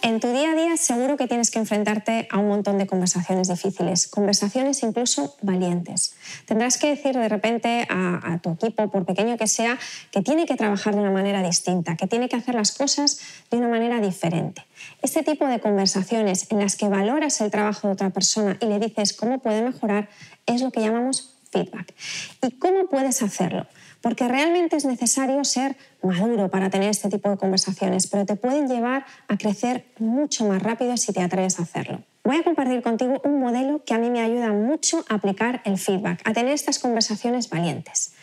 En 0.06 0.20
tu 0.20 0.32
día 0.32 0.52
a 0.52 0.56
día 0.56 0.78
seguro 0.78 1.18
que 1.18 1.26
tienes 1.26 1.50
que 1.50 1.58
enfrentarte 1.58 2.28
a 2.30 2.38
un 2.38 2.48
montón 2.48 2.78
de 2.78 2.86
conversaciones 2.86 3.48
difíciles, 3.48 4.08
conversaciones 4.08 4.84
incluso 4.84 5.36
valientes. 5.42 6.14
Tendrás 6.46 6.78
que 6.78 6.90
decir 6.90 7.18
de 7.18 7.28
repente 7.28 7.88
a, 7.90 8.38
tu 8.44 8.52
equipo, 8.52 8.88
por 8.92 9.04
pequeño 9.08 9.36
que 9.36 9.48
sea, 9.48 9.80
que 10.12 10.22
tiene 10.22 10.46
que 10.46 10.58
trabajar 10.58 10.94
de 10.94 11.02
una 11.02 11.10
manera 11.10 11.42
distinta, 11.42 11.98
que 11.98 12.06
tiene 12.06 12.30
que 12.30 12.36
hacer 12.36 12.54
las 12.54 12.72
cosas 12.72 13.20
de 13.50 13.58
una 13.58 13.68
manera 13.68 14.00
diferente. 14.00 14.64
Este 15.02 15.24
tipo 15.24 15.48
de 15.48 15.60
conversaciones 15.60 16.52
en 16.52 16.60
las 16.60 16.76
que 16.76 16.88
valoras 16.88 17.42
el 17.42 17.50
trabajo 17.50 17.88
de 17.88 17.94
otra 17.96 18.12
persona 18.12 18.58
y 18.62 18.68
le 18.68 18.78
dices 18.78 19.12
cómo 19.12 19.40
puede 19.40 19.64
mejorar 19.64 20.10
es 20.46 20.62
lo 20.62 20.70
que 20.70 20.82
llamamos 20.82 21.34
feedback. 21.52 21.96
¿Y 22.44 22.52
cómo 22.60 22.90
puedes 22.90 23.24
hacerlo? 23.24 23.66
Porque 24.06 24.28
realmente 24.28 24.76
es 24.76 24.86
necesario 24.86 25.44
ser 25.44 25.76
maduro 26.04 26.48
para 26.52 26.70
tener 26.70 26.92
este 26.92 27.10
tipo 27.10 27.28
de 27.32 27.38
conversaciones, 27.38 28.06
pero 28.06 28.24
te 28.24 28.36
pueden 28.36 28.68
llevar 28.68 29.04
a 29.28 29.36
crecer 29.36 29.84
mucho 29.98 30.46
más 30.46 30.62
rápido 30.62 30.96
si 30.96 31.12
te 31.12 31.24
atreves 31.24 31.58
a 31.58 31.64
hacerlo. 31.64 32.04
Voy 32.24 32.36
a 32.38 32.44
compartir 32.44 32.84
contigo 32.84 33.20
un 33.24 33.40
modelo 33.40 33.84
que 33.84 33.96
a 33.96 33.98
mí 33.98 34.12
me 34.12 34.22
ayuda 34.22 34.50
mucho 34.52 35.04
a 35.10 35.16
aplicar 35.16 35.64
el 35.66 35.80
feedback, 35.80 36.22
a 36.24 36.34
tener 36.34 36.52
estas 36.52 36.78
conversaciones 36.78 37.50
valientes. 37.50 38.14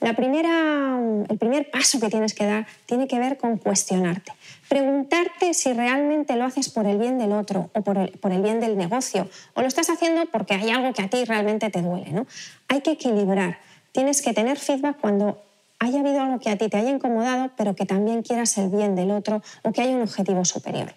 La 0.00 0.14
primera, 0.14 0.98
el 1.26 1.38
primer 1.38 1.70
paso 1.70 2.00
que 2.00 2.10
tienes 2.10 2.34
que 2.34 2.44
dar 2.44 2.66
tiene 2.84 3.08
que 3.08 3.18
ver 3.18 3.38
con 3.38 3.56
cuestionarte. 3.56 4.32
Preguntarte 4.68 5.54
si 5.54 5.72
realmente 5.72 6.36
lo 6.36 6.44
haces 6.44 6.68
por 6.68 6.86
el 6.86 6.98
bien 6.98 7.16
del 7.16 7.32
otro 7.32 7.70
o 7.74 7.80
por 7.80 7.96
el, 7.96 8.10
por 8.18 8.32
el 8.32 8.42
bien 8.42 8.60
del 8.60 8.76
negocio 8.76 9.26
o 9.54 9.62
lo 9.62 9.68
estás 9.68 9.88
haciendo 9.88 10.26
porque 10.26 10.52
hay 10.52 10.68
algo 10.68 10.92
que 10.92 11.00
a 11.00 11.08
ti 11.08 11.24
realmente 11.24 11.70
te 11.70 11.80
duele. 11.80 12.12
¿no? 12.12 12.26
Hay 12.68 12.82
que 12.82 12.90
equilibrar. 12.90 13.58
Tienes 13.92 14.22
que 14.22 14.32
tener 14.32 14.58
feedback 14.58 14.98
cuando 15.00 15.42
haya 15.78 16.00
habido 16.00 16.20
algo 16.20 16.38
que 16.38 16.50
a 16.50 16.56
ti 16.56 16.68
te 16.68 16.76
haya 16.76 16.90
incomodado, 16.90 17.50
pero 17.56 17.74
que 17.74 17.86
también 17.86 18.22
quieras 18.22 18.56
el 18.58 18.68
bien 18.68 18.94
del 18.94 19.10
otro 19.10 19.42
o 19.62 19.72
que 19.72 19.80
haya 19.80 19.96
un 19.96 20.02
objetivo 20.02 20.44
superior. 20.44 20.94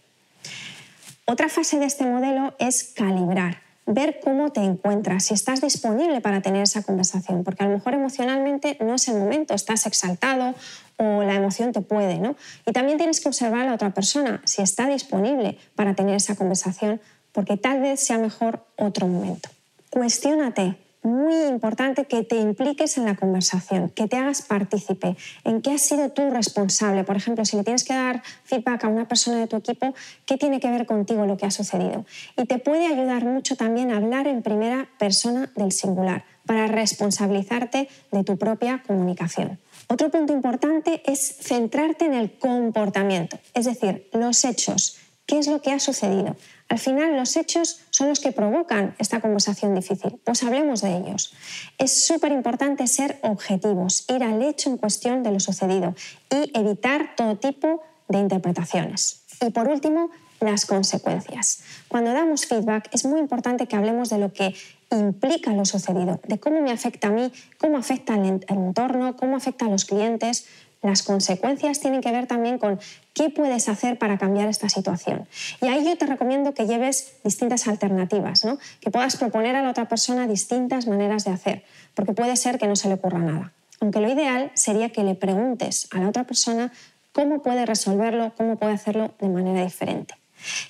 Otra 1.26 1.48
fase 1.48 1.80
de 1.80 1.86
este 1.86 2.06
modelo 2.06 2.54
es 2.60 2.84
calibrar, 2.84 3.62
ver 3.86 4.20
cómo 4.22 4.52
te 4.52 4.60
encuentras, 4.60 5.24
si 5.24 5.34
estás 5.34 5.62
disponible 5.62 6.20
para 6.20 6.42
tener 6.42 6.64
esa 6.64 6.84
conversación, 6.84 7.46
porque 7.46 7.64
a 7.64 7.68
lo 7.68 7.74
mejor 7.74 7.94
emocionalmente 7.94 8.78
no 8.82 8.96
es 8.96 9.08
el 9.08 9.16
momento, 9.16 9.54
estás 9.54 9.86
exaltado 9.86 10.54
o 10.98 11.24
la 11.24 11.36
emoción 11.36 11.72
te 11.72 11.80
puede, 11.80 12.20
¿no? 12.20 12.36
Y 12.66 12.74
también 12.74 12.98
tienes 12.98 13.22
que 13.22 13.30
observar 13.30 13.62
a 13.62 13.66
la 13.68 13.74
otra 13.74 13.94
persona 13.94 14.42
si 14.44 14.62
está 14.62 14.88
disponible 14.88 15.58
para 15.76 15.96
tener 15.96 16.16
esa 16.16 16.36
conversación, 16.36 17.00
porque 17.32 17.56
tal 17.56 17.80
vez 17.80 18.02
sea 18.02 18.18
mejor 18.18 18.66
otro 18.78 19.08
momento. 19.08 19.50
Cuestiónate, 19.90 20.76
muy 21.04 21.36
importante 21.46 22.06
que 22.06 22.24
te 22.24 22.38
impliques 22.38 22.98
en 22.98 23.06
la 23.06 23.16
conversación, 23.16 23.90
que 23.90 24.08
te 24.08 24.18
hagas 24.18 24.42
partícipe, 24.42 25.16
en 25.44 25.62
qué 25.62 25.72
has 25.72 25.82
sido 25.82 26.10
tú 26.10 26.30
responsable. 26.30 27.04
Por 27.04 27.16
ejemplo, 27.16 27.46
si 27.46 27.58
le 27.58 27.64
tienes 27.64 27.84
que 27.84 27.94
dar 27.94 28.24
feedback 28.44 28.86
a 28.86 28.88
una 28.88 29.08
persona 29.08 29.38
de 29.38 29.48
tu 29.48 29.58
equipo, 29.58 29.94
¿qué 30.26 30.38
tiene 30.38 30.60
que 30.60 30.72
ver 30.72 30.86
contigo 30.86 31.26
lo 31.26 31.38
que 31.38 31.46
ha 31.46 31.52
sucedido? 31.52 32.06
Y 32.38 32.46
te 32.46 32.60
puede 32.60 32.88
ayudar 32.88 33.26
mucho 33.26 33.56
también 33.56 33.92
a 33.92 33.98
hablar 33.98 34.28
en 34.28 34.42
primera 34.42 34.88
persona 34.98 35.52
del 35.56 35.72
singular, 35.72 36.26
para 36.46 36.68
responsabilizarte 36.68 37.88
de 38.12 38.24
tu 38.24 38.38
propia 38.38 38.84
comunicación. 38.86 39.60
Otro 39.88 40.10
punto 40.10 40.34
importante 40.34 41.02
es 41.06 41.38
centrarte 41.42 42.06
en 42.06 42.14
el 42.14 42.38
comportamiento, 42.38 43.38
es 43.54 43.66
decir, 43.66 44.10
los 44.14 44.44
hechos. 44.44 44.98
¿Qué 45.26 45.40
es 45.40 45.48
lo 45.48 45.62
que 45.62 45.72
ha 45.72 45.80
sucedido? 45.80 46.36
Al 46.74 46.80
final, 46.80 47.16
los 47.16 47.38
hechos 47.38 47.82
son 47.92 48.10
los 48.10 48.20
que 48.20 48.32
provocan 48.32 48.96
esta 48.98 49.22
conversación 49.22 49.76
difícil. 49.76 50.20
Pues 50.24 50.42
hablemos 50.42 50.82
de 50.82 50.98
ellos. 50.98 51.32
Es 51.78 52.08
súper 52.08 52.32
importante 52.32 52.88
ser 52.88 53.20
objetivos, 53.22 54.06
ir 54.10 54.24
al 54.24 54.42
hecho 54.42 54.72
en 54.72 54.78
cuestión 54.78 55.22
de 55.22 55.32
lo 55.32 55.40
sucedido 55.40 55.94
y 56.32 56.52
evitar 56.58 57.16
todo 57.16 57.38
tipo 57.38 57.84
de 58.08 58.18
interpretaciones. 58.18 59.22
Y 59.40 59.52
por 59.52 59.68
último, 59.68 60.10
las 60.40 60.66
consecuencias. 60.66 61.62
Cuando 61.90 62.12
damos 62.12 62.48
feedback 62.48 62.90
es 62.92 63.06
muy 63.06 63.20
importante 63.20 63.68
que 63.68 63.76
hablemos 63.76 64.10
de 64.10 64.18
lo 64.18 64.34
que 64.34 64.56
implica 64.90 65.54
lo 65.54 65.66
sucedido, 65.66 66.22
de 66.28 66.40
cómo 66.40 66.60
me 66.62 66.72
afecta 66.72 67.10
a 67.10 67.12
mí, 67.12 67.32
cómo 67.60 67.78
afecta 67.78 68.16
al 68.16 68.42
entorno, 68.48 69.16
cómo 69.16 69.38
afecta 69.38 69.68
a 69.68 69.70
los 69.70 69.86
clientes. 69.86 70.48
Las 70.82 71.04
consecuencias 71.04 71.80
tienen 71.82 72.02
que 72.02 72.12
ver 72.12 72.26
también 72.26 72.58
con 72.58 72.80
qué 73.14 73.30
puedes 73.30 73.70
hacer 73.70 73.98
para 73.98 74.18
cambiar 74.18 74.50
esta 74.50 74.70
situación. 74.70 75.28
Y 75.62 75.68
ahí 75.68 75.86
yo 75.86 75.98
te 75.98 76.06
recomiendo 76.06 76.54
que 76.54 76.66
lleves 76.66 77.18
distintas 77.24 77.68
alternativas, 77.68 78.44
¿no? 78.44 78.58
que 78.82 78.92
puedas 78.92 79.16
proponer 79.18 79.56
a 79.56 79.62
la 79.62 79.70
otra 79.70 79.88
persona 79.88 80.28
distintas 80.28 80.88
maneras 80.88 81.24
de 81.24 81.32
hacer, 81.32 81.64
porque 81.94 82.14
puede 82.14 82.36
ser 82.36 82.58
que 82.58 82.68
no 82.68 82.76
se 82.76 82.88
le 82.88 82.96
ocurra 82.96 83.20
nada. 83.20 83.54
Aunque 83.80 84.00
lo 84.00 84.12
ideal 84.12 84.52
sería 84.54 84.90
que 84.90 85.04
le 85.04 85.16
preguntes 85.16 85.88
a 85.92 86.00
la 86.00 86.10
otra 86.10 86.24
persona 86.24 86.72
cómo 87.12 87.42
puede 87.42 87.66
resolverlo, 87.66 88.34
cómo 88.36 88.58
puede 88.58 88.74
hacerlo 88.74 89.14
de 89.20 89.30
manera 89.30 89.64
diferente. 89.64 90.16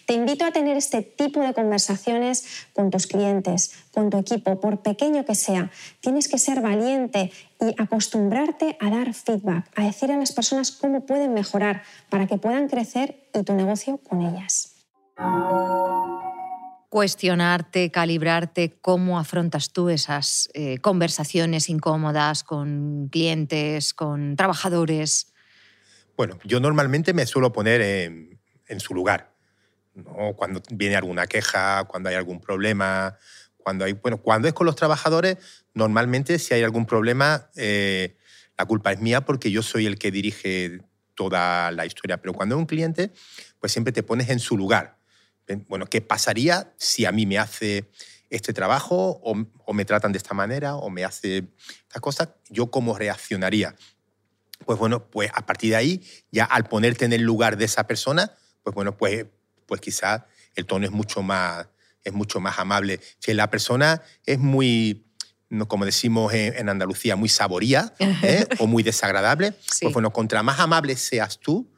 Te 0.05 0.13
invito 0.13 0.45
a 0.45 0.51
tener 0.51 0.77
este 0.77 1.01
tipo 1.01 1.41
de 1.41 1.53
conversaciones 1.53 2.67
con 2.73 2.91
tus 2.91 3.07
clientes, 3.07 3.73
con 3.93 4.09
tu 4.09 4.17
equipo, 4.17 4.59
por 4.59 4.81
pequeño 4.81 5.25
que 5.25 5.35
sea. 5.35 5.71
Tienes 5.99 6.27
que 6.27 6.37
ser 6.37 6.61
valiente 6.61 7.31
y 7.59 7.81
acostumbrarte 7.81 8.77
a 8.79 8.89
dar 8.89 9.13
feedback, 9.13 9.69
a 9.75 9.83
decir 9.83 10.11
a 10.11 10.17
las 10.17 10.31
personas 10.31 10.71
cómo 10.71 11.05
pueden 11.05 11.33
mejorar 11.33 11.83
para 12.09 12.27
que 12.27 12.37
puedan 12.37 12.67
crecer 12.67 13.27
y 13.33 13.43
tu 13.43 13.53
negocio 13.53 13.97
con 13.97 14.21
ellas. 14.21 14.75
Cuestionarte, 16.89 17.89
calibrarte, 17.89 18.77
cómo 18.81 19.17
afrontas 19.17 19.71
tú 19.71 19.89
esas 19.89 20.49
eh, 20.53 20.77
conversaciones 20.77 21.69
incómodas 21.69 22.43
con 22.43 23.09
clientes, 23.11 23.93
con 23.93 24.35
trabajadores. 24.35 25.33
Bueno, 26.15 26.37
yo 26.43 26.59
normalmente 26.59 27.13
me 27.13 27.25
suelo 27.25 27.51
poner 27.51 27.81
en 27.81 28.79
su 28.79 28.93
lugar 28.93 29.32
cuando 30.35 30.61
viene 30.71 30.95
alguna 30.95 31.27
queja, 31.27 31.83
cuando 31.85 32.09
hay 32.09 32.15
algún 32.15 32.39
problema, 32.39 33.17
cuando 33.57 33.85
hay, 33.85 33.93
bueno, 33.93 34.17
cuando 34.17 34.47
es 34.47 34.53
con 34.53 34.65
los 34.65 34.75
trabajadores, 34.75 35.37
normalmente 35.73 36.39
si 36.39 36.53
hay 36.53 36.63
algún 36.63 36.85
problema, 36.85 37.49
eh, 37.55 38.17
la 38.57 38.65
culpa 38.65 38.91
es 38.91 38.99
mía 38.99 39.21
porque 39.21 39.51
yo 39.51 39.63
soy 39.63 39.85
el 39.85 39.97
que 39.97 40.11
dirige 40.11 40.81
toda 41.15 41.71
la 41.71 41.85
historia. 41.85 42.17
Pero 42.17 42.33
cuando 42.33 42.55
es 42.55 42.59
un 42.59 42.65
cliente, 42.65 43.11
pues 43.59 43.71
siempre 43.71 43.93
te 43.93 44.03
pones 44.03 44.29
en 44.29 44.39
su 44.39 44.57
lugar. 44.57 44.97
Bueno, 45.67 45.85
¿qué 45.85 46.01
pasaría 46.01 46.73
si 46.77 47.05
a 47.05 47.11
mí 47.11 47.25
me 47.25 47.37
hace 47.37 47.89
este 48.29 48.53
trabajo 48.53 49.19
o, 49.23 49.45
o 49.65 49.73
me 49.73 49.85
tratan 49.85 50.11
de 50.11 50.17
esta 50.17 50.33
manera 50.33 50.75
o 50.75 50.89
me 50.89 51.03
hace 51.03 51.49
esta 51.87 51.99
cosa? 51.99 52.35
¿Yo 52.49 52.71
cómo 52.71 52.97
reaccionaría? 52.97 53.75
Pues 54.65 54.79
bueno, 54.79 55.09
pues 55.09 55.29
a 55.33 55.45
partir 55.45 55.71
de 55.71 55.75
ahí, 55.75 56.03
ya 56.31 56.45
al 56.45 56.65
ponerte 56.65 57.05
en 57.05 57.13
el 57.13 57.21
lugar 57.21 57.57
de 57.57 57.65
esa 57.65 57.85
persona, 57.85 58.31
pues 58.63 58.73
bueno, 58.73 58.95
pues 58.95 59.25
pues 59.65 59.81
quizás 59.81 60.23
el 60.55 60.65
tono 60.65 60.85
es 60.85 60.91
mucho 60.91 61.21
más, 61.21 61.67
es 62.03 62.13
mucho 62.13 62.39
más 62.39 62.59
amable. 62.59 62.99
Si 63.19 63.33
la 63.33 63.49
persona 63.49 64.01
es 64.25 64.39
muy, 64.39 65.05
como 65.67 65.85
decimos 65.85 66.33
en, 66.33 66.69
Andalucía, 66.69 67.15
muy 67.15 67.29
saboría 67.29 67.93
¿eh? 67.99 68.45
o 68.59 68.67
muy 68.67 68.83
desagradable, 68.83 69.53
pues 69.81 69.93
bueno, 69.93 70.11
contra 70.11 70.43
más 70.43 70.59
amable 70.59 70.95
seas 70.95 71.39
tú, 71.39 71.71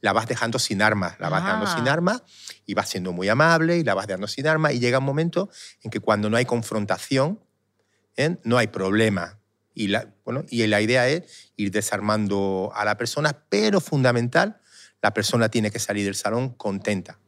la 0.00 0.12
vas 0.12 0.28
dejando 0.28 0.58
sin 0.58 0.82
armas, 0.82 1.18
la 1.18 1.28
vas 1.28 1.44
dejando 1.44 1.66
sin 1.66 1.88
ah. 1.88 1.92
armas 1.92 2.22
y 2.66 2.74
vas 2.74 2.88
siendo 2.88 3.12
muy 3.12 3.28
amable 3.28 3.78
y 3.78 3.84
la 3.84 3.94
vas 3.94 4.06
dejando 4.06 4.28
sin 4.28 4.46
armas 4.46 4.72
y 4.74 4.78
llega 4.78 4.98
un 4.98 5.04
momento 5.04 5.50
en 5.82 5.90
que 5.90 6.00
cuando 6.00 6.30
no 6.30 6.36
hay 6.36 6.44
confrontación, 6.44 7.40
¿eh? 8.16 8.36
no 8.44 8.58
hay 8.58 8.68
problema. 8.68 9.38
Y 9.74 9.88
la, 9.88 10.12
bueno, 10.24 10.44
y 10.50 10.66
la 10.66 10.80
idea 10.80 11.08
es 11.08 11.52
ir 11.56 11.70
desarmando 11.70 12.72
a 12.74 12.84
la 12.84 12.96
persona, 12.96 13.44
pero 13.48 13.80
fundamental, 13.80 14.60
la 15.00 15.14
persona 15.14 15.48
tiene 15.48 15.70
que 15.70 15.78
salir 15.78 16.04
del 16.04 16.16
salón 16.16 16.50
contenta. 16.50 17.18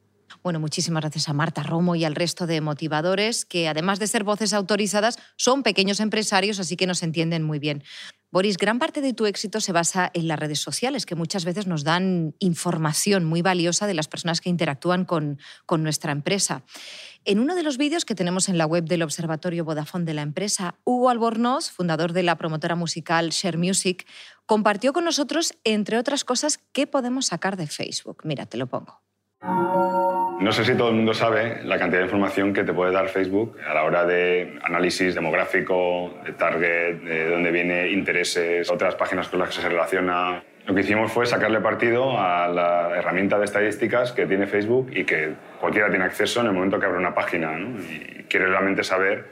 Bueno, 0.42 0.58
muchísimas 0.58 1.02
gracias 1.02 1.28
a 1.28 1.34
Marta 1.34 1.62
Romo 1.62 1.96
y 1.96 2.04
al 2.04 2.14
resto 2.14 2.46
de 2.46 2.62
motivadores 2.62 3.44
que, 3.44 3.68
además 3.68 3.98
de 3.98 4.06
ser 4.06 4.24
voces 4.24 4.54
autorizadas, 4.54 5.18
son 5.36 5.62
pequeños 5.62 6.00
empresarios, 6.00 6.58
así 6.58 6.76
que 6.76 6.86
nos 6.86 7.02
entienden 7.02 7.42
muy 7.42 7.58
bien. 7.58 7.84
Boris, 8.30 8.56
gran 8.56 8.78
parte 8.78 9.02
de 9.02 9.12
tu 9.12 9.26
éxito 9.26 9.60
se 9.60 9.72
basa 9.72 10.10
en 10.14 10.28
las 10.28 10.38
redes 10.38 10.60
sociales, 10.60 11.04
que 11.04 11.14
muchas 11.14 11.44
veces 11.44 11.66
nos 11.66 11.84
dan 11.84 12.34
información 12.38 13.24
muy 13.24 13.42
valiosa 13.42 13.86
de 13.86 13.92
las 13.92 14.08
personas 14.08 14.40
que 14.40 14.48
interactúan 14.48 15.04
con, 15.04 15.38
con 15.66 15.82
nuestra 15.82 16.12
empresa. 16.12 16.62
En 17.26 17.38
uno 17.38 17.54
de 17.54 17.62
los 17.62 17.76
vídeos 17.76 18.06
que 18.06 18.14
tenemos 18.14 18.48
en 18.48 18.56
la 18.56 18.66
web 18.66 18.84
del 18.84 19.02
Observatorio 19.02 19.64
Vodafone 19.66 20.06
de 20.06 20.14
la 20.14 20.22
empresa, 20.22 20.76
Hugo 20.84 21.10
Albornoz, 21.10 21.70
fundador 21.70 22.14
de 22.14 22.22
la 22.22 22.38
promotora 22.38 22.76
musical 22.76 23.28
Share 23.30 23.58
Music, 23.58 24.06
compartió 24.46 24.94
con 24.94 25.04
nosotros, 25.04 25.52
entre 25.64 25.98
otras 25.98 26.24
cosas, 26.24 26.60
qué 26.72 26.86
podemos 26.86 27.26
sacar 27.26 27.58
de 27.58 27.66
Facebook. 27.66 28.22
Mira, 28.24 28.46
te 28.46 28.56
lo 28.56 28.68
pongo. 28.68 29.02
No 30.40 30.52
sé 30.52 30.64
si 30.64 30.74
todo 30.74 30.88
el 30.88 30.94
mundo 30.94 31.12
sabe 31.12 31.62
la 31.64 31.78
cantidad 31.78 32.00
de 32.00 32.06
información 32.06 32.52
que 32.52 32.64
te 32.64 32.72
puede 32.72 32.92
dar 32.92 33.08
Facebook 33.08 33.56
a 33.66 33.74
la 33.74 33.84
hora 33.84 34.06
de 34.06 34.58
análisis 34.64 35.14
demográfico, 35.14 36.14
de 36.24 36.32
target, 36.32 37.02
de 37.02 37.30
dónde 37.30 37.50
viene 37.50 37.90
intereses, 37.90 38.70
otras 38.70 38.94
páginas 38.94 39.28
con 39.28 39.38
las 39.38 39.50
que 39.50 39.62
se 39.62 39.68
relaciona. 39.68 40.42
Lo 40.66 40.74
que 40.74 40.80
hicimos 40.80 41.12
fue 41.12 41.26
sacarle 41.26 41.60
partido 41.60 42.18
a 42.18 42.48
la 42.48 42.96
herramienta 42.96 43.38
de 43.38 43.44
estadísticas 43.44 44.12
que 44.12 44.26
tiene 44.26 44.46
Facebook 44.46 44.90
y 44.94 45.04
que 45.04 45.34
cualquiera 45.60 45.90
tiene 45.90 46.04
acceso 46.04 46.40
en 46.40 46.46
el 46.46 46.52
momento 46.52 46.80
que 46.80 46.86
abre 46.86 46.98
una 46.98 47.14
página 47.14 47.58
y 47.58 48.24
quiere 48.24 48.46
realmente 48.46 48.82
saber 48.82 49.26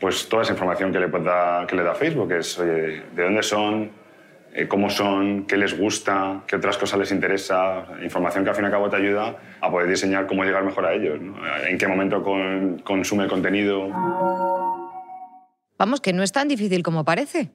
pues, 0.00 0.28
toda 0.28 0.42
esa 0.42 0.52
información 0.52 0.92
que 0.92 0.98
le, 0.98 1.08
pueda, 1.08 1.64
que 1.66 1.76
le 1.76 1.84
da 1.84 1.94
Facebook, 1.94 2.32
es 2.32 2.58
de 2.58 3.02
dónde 3.14 3.42
son, 3.44 3.90
cómo 4.68 4.90
son, 4.90 5.46
qué 5.46 5.56
les 5.56 5.78
gusta, 5.78 6.42
qué 6.46 6.56
otras 6.56 6.76
cosas 6.76 6.98
les 6.98 7.12
interesa, 7.12 7.86
información 8.02 8.42
que 8.44 8.50
al 8.50 8.56
fin 8.56 8.64
y 8.64 8.66
al 8.66 8.72
cabo 8.72 8.90
te 8.90 8.96
ayuda 8.96 9.36
a 9.60 9.70
poder 9.70 9.88
diseñar 9.88 10.26
cómo 10.26 10.44
llegar 10.44 10.64
mejor 10.64 10.86
a 10.86 10.92
ellos, 10.92 11.20
en 11.66 11.78
qué 11.78 11.86
momento 11.86 12.22
consume 12.84 13.24
el 13.24 13.30
contenido. 13.30 13.88
Vamos, 15.78 16.00
que 16.00 16.12
no 16.12 16.22
es 16.22 16.32
tan 16.32 16.48
difícil 16.48 16.82
como 16.82 17.04
parece. 17.04 17.52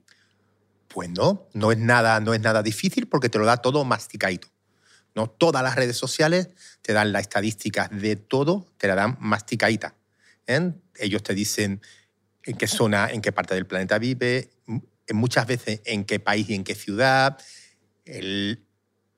Pues 0.87 1.09
no, 1.09 1.47
no 1.53 1.71
es 1.71 1.77
nada, 1.77 2.19
no 2.21 2.33
es 2.33 2.39
nada 2.39 2.63
difícil 2.63 3.07
porque 3.07 3.29
te 3.29 3.37
lo 3.37 3.45
da 3.45 3.57
todo 3.57 3.83
masticadito. 3.83 4.47
¿no? 5.13 5.27
Todas 5.27 5.63
las 5.63 5.75
redes 5.75 5.97
sociales 5.97 6.49
te 6.81 6.93
dan 6.93 7.11
las 7.11 7.23
estadísticas 7.23 7.89
de 7.89 8.15
todo, 8.15 8.67
te 8.77 8.87
la 8.87 8.95
dan 8.95 9.17
masticadita. 9.19 9.95
¿eh? 10.47 10.71
Ellos 10.97 11.23
te 11.23 11.33
dicen 11.33 11.81
en 12.43 12.57
qué 12.57 12.67
zona, 12.67 13.09
en 13.09 13.21
qué 13.21 13.31
parte 13.31 13.55
del 13.55 13.65
planeta 13.65 13.97
vive, 13.97 14.49
muchas 15.13 15.47
veces 15.47 15.81
en 15.85 16.05
qué 16.05 16.19
país 16.19 16.49
y 16.49 16.55
en 16.55 16.63
qué 16.63 16.75
ciudad, 16.75 17.37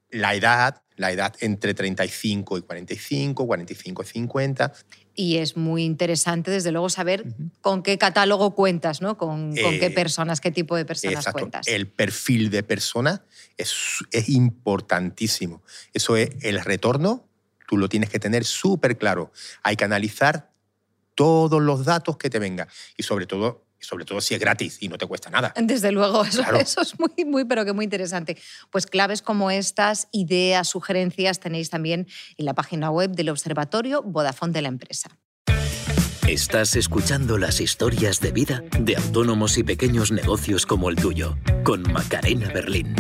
la 0.10 0.36
edad, 0.36 0.82
la 0.96 1.12
edad 1.12 1.36
entre 1.40 1.74
35 1.74 2.58
y 2.58 2.62
45, 2.62 3.46
45 3.46 4.02
y 4.02 4.06
50. 4.06 4.74
Y 5.16 5.38
es 5.38 5.58
muy 5.58 5.84
interesante, 5.84 6.52
desde 6.52 6.72
luego, 6.72 6.90
saber 6.90 7.26
con 7.62 7.84
qué 7.84 7.98
catálogo 7.98 8.54
cuentas, 8.56 9.02
¿no? 9.02 9.18
Con, 9.18 9.54
qué 9.54 9.86
eh, 9.86 9.92
personas, 9.92 10.42
qué 10.42 10.52
tipo 10.52 10.76
de 10.76 10.86
personas 10.86 11.28
cuentas. 11.28 11.68
El 11.68 11.88
perfil 11.88 12.50
de 12.50 12.64
persona 12.64 13.24
es, 13.58 13.74
es 14.12 14.30
importantísimo. 14.30 15.64
Eso 15.94 16.16
es 16.18 16.30
el 16.42 16.64
retorno, 16.64 17.28
tú 17.68 17.78
lo 17.78 17.90
tienes 17.90 18.10
que 18.10 18.20
tener 18.20 18.46
súper 18.46 18.98
claro. 18.98 19.32
Hay 19.64 19.76
que 19.76 19.86
analizar 19.86 20.52
todos 21.16 21.62
los 21.62 21.86
datos 21.86 22.18
que 22.18 22.30
te 22.30 22.38
vengan 22.40 22.68
y 22.96 23.04
sobre 23.04 23.26
todo 23.26 23.67
sobre 23.80 24.06
todo 24.06 24.22
si 24.22 24.34
es 24.34 24.40
gratis 24.40 24.78
y 24.82 24.90
no 24.90 24.98
te 24.98 25.06
cuesta 25.06 25.30
nada. 25.30 25.54
Desde 25.56 25.92
luego, 25.92 26.24
eso, 26.24 26.82
es 26.82 27.00
muy, 27.00 27.26
muy, 27.26 27.46
pero 27.46 27.66
que 27.66 27.74
muy 27.74 27.86
interesante. 27.86 28.38
Pues 28.72 28.86
claves 28.86 29.22
como 29.22 29.52
estas, 29.52 30.08
ideas, 30.12 30.68
sugerencias, 30.68 31.40
tenéis 31.40 31.70
también 31.70 32.08
en 32.38 32.46
la 32.46 32.54
página 32.54 32.90
web 32.92 33.12
del 33.12 33.30
Observatorio 33.30 34.02
Vodafone 34.04 34.54
de 34.54 34.62
la 34.62 34.70
empresa. 34.70 35.18
Estás 36.28 36.76
escuchando 36.76 37.38
las 37.38 37.62
historias 37.62 38.20
de 38.20 38.32
vida 38.32 38.62
de 38.78 38.98
autónomos 38.98 39.58
y 39.58 39.64
pequeños 39.64 40.12
negocios 40.12 40.66
como 40.66 40.90
el 40.90 40.98
tuyo, 40.98 41.38
con 41.64 41.84
Macarena 41.94 42.50
Berlín. 42.50 42.96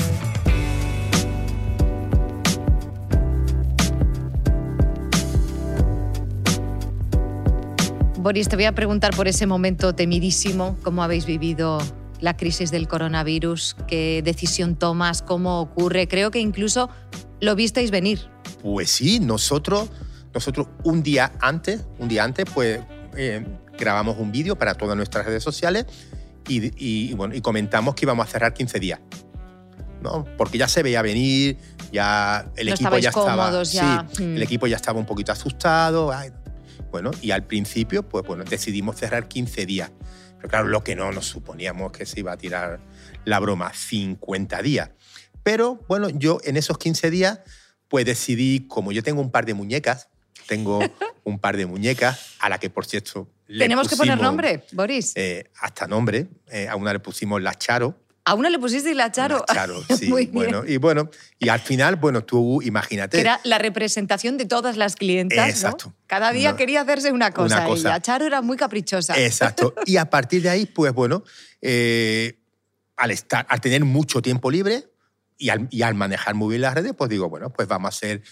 Boris, 8.27 8.49
te 8.49 8.57
voy 8.57 8.65
a 8.65 8.75
preguntar 8.75 9.15
por 9.15 9.29
ese 9.29 9.47
momento 9.47 9.95
temidísimo, 9.95 10.75
cómo 10.83 11.01
habéis 11.01 11.25
vivido 11.25 11.77
la 12.19 12.35
crisis 12.35 12.71
del 12.71 12.85
coronavirus, 12.89 13.77
qué 13.87 14.21
decisión 14.21 14.75
tomas, 14.75 15.21
cómo 15.21 15.61
ocurre. 15.61 16.09
Creo 16.09 16.29
que 16.29 16.39
incluso 16.39 16.89
lo 17.39 17.55
visteis 17.55 17.89
venir. 17.89 18.19
Pues 18.61 18.91
sí, 18.91 19.21
nosotros, 19.21 19.87
nosotros 20.33 20.67
un 20.83 21.03
día 21.03 21.31
antes, 21.39 21.85
un 21.99 22.09
día 22.09 22.25
antes, 22.25 22.43
pues 22.53 22.81
eh, 23.15 23.45
grabamos 23.79 24.17
un 24.19 24.29
vídeo 24.33 24.57
para 24.57 24.73
todas 24.73 24.97
nuestras 24.97 25.25
redes 25.25 25.41
sociales 25.41 25.85
y, 26.49 27.13
bueno, 27.13 27.33
y 27.33 27.39
comentamos 27.39 27.95
que 27.95 28.03
íbamos 28.03 28.27
a 28.27 28.29
cerrar 28.29 28.53
15 28.53 28.77
días. 28.81 28.99
¿no? 30.01 30.25
Porque 30.37 30.57
ya 30.57 30.67
se 30.67 30.83
veía 30.83 31.01
venir, 31.01 31.57
ya 31.93 32.51
el 32.57 32.67
No 32.67 32.73
equipo 32.73 32.97
ya 32.97 33.07
estaba. 33.07 33.63
ya. 33.63 34.05
Sí, 34.11 34.21
Mm. 34.21 34.35
el 34.35 34.43
equipo 34.43 34.67
ya 34.67 34.75
estaba 34.75 34.99
un 34.99 35.05
poquito 35.05 35.31
asustado. 35.31 36.11
ay, 36.11 36.29
bueno, 36.91 37.11
y 37.21 37.31
al 37.31 37.45
principio, 37.45 38.07
pues 38.07 38.25
bueno, 38.25 38.43
decidimos 38.43 38.97
cerrar 38.97 39.27
15 39.27 39.65
días. 39.65 39.91
Pero 40.37 40.49
claro, 40.49 40.67
lo 40.67 40.83
que 40.83 40.95
no 40.95 41.11
nos 41.11 41.25
suponíamos 41.25 41.91
que 41.91 42.05
se 42.05 42.19
iba 42.19 42.31
a 42.31 42.37
tirar 42.37 42.79
la 43.25 43.39
broma, 43.39 43.73
50 43.73 44.61
días. 44.61 44.91
Pero 45.43 45.79
bueno, 45.87 46.09
yo 46.09 46.39
en 46.43 46.57
esos 46.57 46.77
15 46.77 47.09
días, 47.09 47.39
pues 47.87 48.05
decidí, 48.05 48.67
como 48.67 48.91
yo 48.91 49.01
tengo 49.01 49.21
un 49.21 49.31
par 49.31 49.45
de 49.45 49.53
muñecas, 49.53 50.09
tengo 50.47 50.79
un 51.23 51.39
par 51.39 51.57
de 51.57 51.65
muñecas 51.65 52.35
a 52.39 52.49
la 52.49 52.59
que, 52.59 52.69
por 52.69 52.85
cierto, 52.85 53.29
le 53.47 53.65
Tenemos 53.65 53.87
que 53.87 53.95
poner 53.95 54.19
nombre, 54.19 54.63
Boris. 54.73 55.13
eh, 55.15 55.49
hasta 55.61 55.87
nombre. 55.87 56.27
eh, 56.51 56.67
a 56.67 56.75
una 56.75 56.93
le 56.93 56.99
pusimos 56.99 57.41
la 57.41 57.55
Charo. 57.55 57.95
A 58.29 58.33
una 58.33 58.49
le 58.49 58.59
pusiste 58.59 58.93
la 58.93 59.09
Charo. 59.09 59.45
La 59.47 59.53
Charo, 59.53 59.81
sí. 59.97 60.09
Muy 60.09 60.25
bien. 60.25 60.33
bueno, 60.33 60.63
y 60.67 60.75
bueno, 60.75 61.09
y 61.39 61.47
al 61.47 61.61
final, 61.61 61.95
bueno, 61.95 62.25
tú 62.25 62.61
imagínate. 62.61 63.21
Era 63.21 63.39
la 63.45 63.57
representación 63.57 64.35
de 64.35 64.45
todas 64.45 64.75
las 64.75 64.97
clientas. 64.97 65.37
¿no? 65.37 65.45
Exacto. 65.45 65.93
Cada 66.07 66.33
día 66.33 66.51
No. 66.51 66.57
quería 66.57 66.81
hacerse 66.81 67.13
una 67.13 67.31
cosa, 67.31 67.63
cosa. 67.63 67.79
y 67.79 67.83
la 67.91 68.01
Charo 68.01 68.25
era 68.25 68.41
muy 68.41 68.57
caprichosa. 68.57 69.17
Exacto. 69.17 69.73
Y 69.85 69.95
a 69.95 70.09
partir 70.09 70.41
de 70.41 70.49
ahí, 70.49 70.65
pues 70.65 70.91
bueno, 70.91 71.23
eh, 71.61 72.37
al, 72.97 73.11
estar, 73.11 73.47
al 73.49 73.61
tener 73.61 73.85
mucho 73.85 74.21
tiempo 74.21 74.51
libre 74.51 74.89
y 75.37 75.47
al, 75.47 75.69
y 75.71 75.83
al 75.83 75.95
manejar 75.95 76.35
muy 76.35 76.49
bien 76.49 76.63
las 76.63 76.73
redes, 76.73 76.91
pues 76.97 77.09
digo, 77.09 77.29
bueno, 77.29 77.49
pues 77.49 77.69
vamos 77.69 77.87
a 77.87 77.95
hacer, 77.95 78.23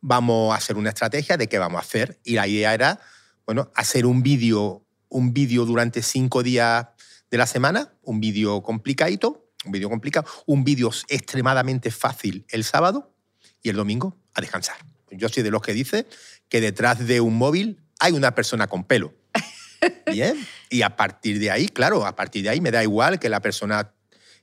vamos 0.00 0.54
a 0.54 0.56
hacer 0.56 0.78
una 0.78 0.88
estrategia 0.88 1.36
de 1.36 1.46
qué 1.46 1.58
vamos 1.58 1.76
a 1.76 1.82
hacer. 1.82 2.18
Y 2.24 2.36
la 2.36 2.48
idea 2.48 2.72
era, 2.72 3.00
bueno, 3.44 3.70
hacer 3.74 4.06
un 4.06 4.22
vídeo, 4.22 4.86
un 5.10 5.34
vídeo 5.34 5.66
durante 5.66 6.00
cinco 6.02 6.42
días 6.42 6.86
de 7.30 7.38
la 7.38 7.46
semana, 7.46 7.92
un 8.02 8.20
vídeo 8.20 8.62
complicadito, 8.62 9.41
un 9.64 9.72
vídeo 9.72 9.88
complicado, 9.88 10.26
un 10.46 10.64
vídeo 10.64 10.90
extremadamente 11.08 11.90
fácil 11.90 12.44
el 12.50 12.64
sábado 12.64 13.14
y 13.62 13.68
el 13.68 13.76
domingo 13.76 14.16
a 14.34 14.40
descansar. 14.40 14.76
Yo 15.10 15.28
soy 15.28 15.42
de 15.42 15.50
los 15.50 15.62
que 15.62 15.72
dice 15.72 16.06
que 16.48 16.60
detrás 16.60 17.06
de 17.06 17.20
un 17.20 17.36
móvil 17.36 17.80
hay 18.00 18.12
una 18.12 18.34
persona 18.34 18.66
con 18.66 18.84
pelo. 18.84 19.14
Bien. 20.06 20.36
Y 20.70 20.82
a 20.82 20.96
partir 20.96 21.38
de 21.38 21.50
ahí, 21.50 21.68
claro, 21.68 22.06
a 22.06 22.16
partir 22.16 22.42
de 22.42 22.50
ahí 22.50 22.60
me 22.60 22.70
da 22.70 22.82
igual 22.82 23.18
que 23.18 23.28
la 23.28 23.40
persona 23.40 23.92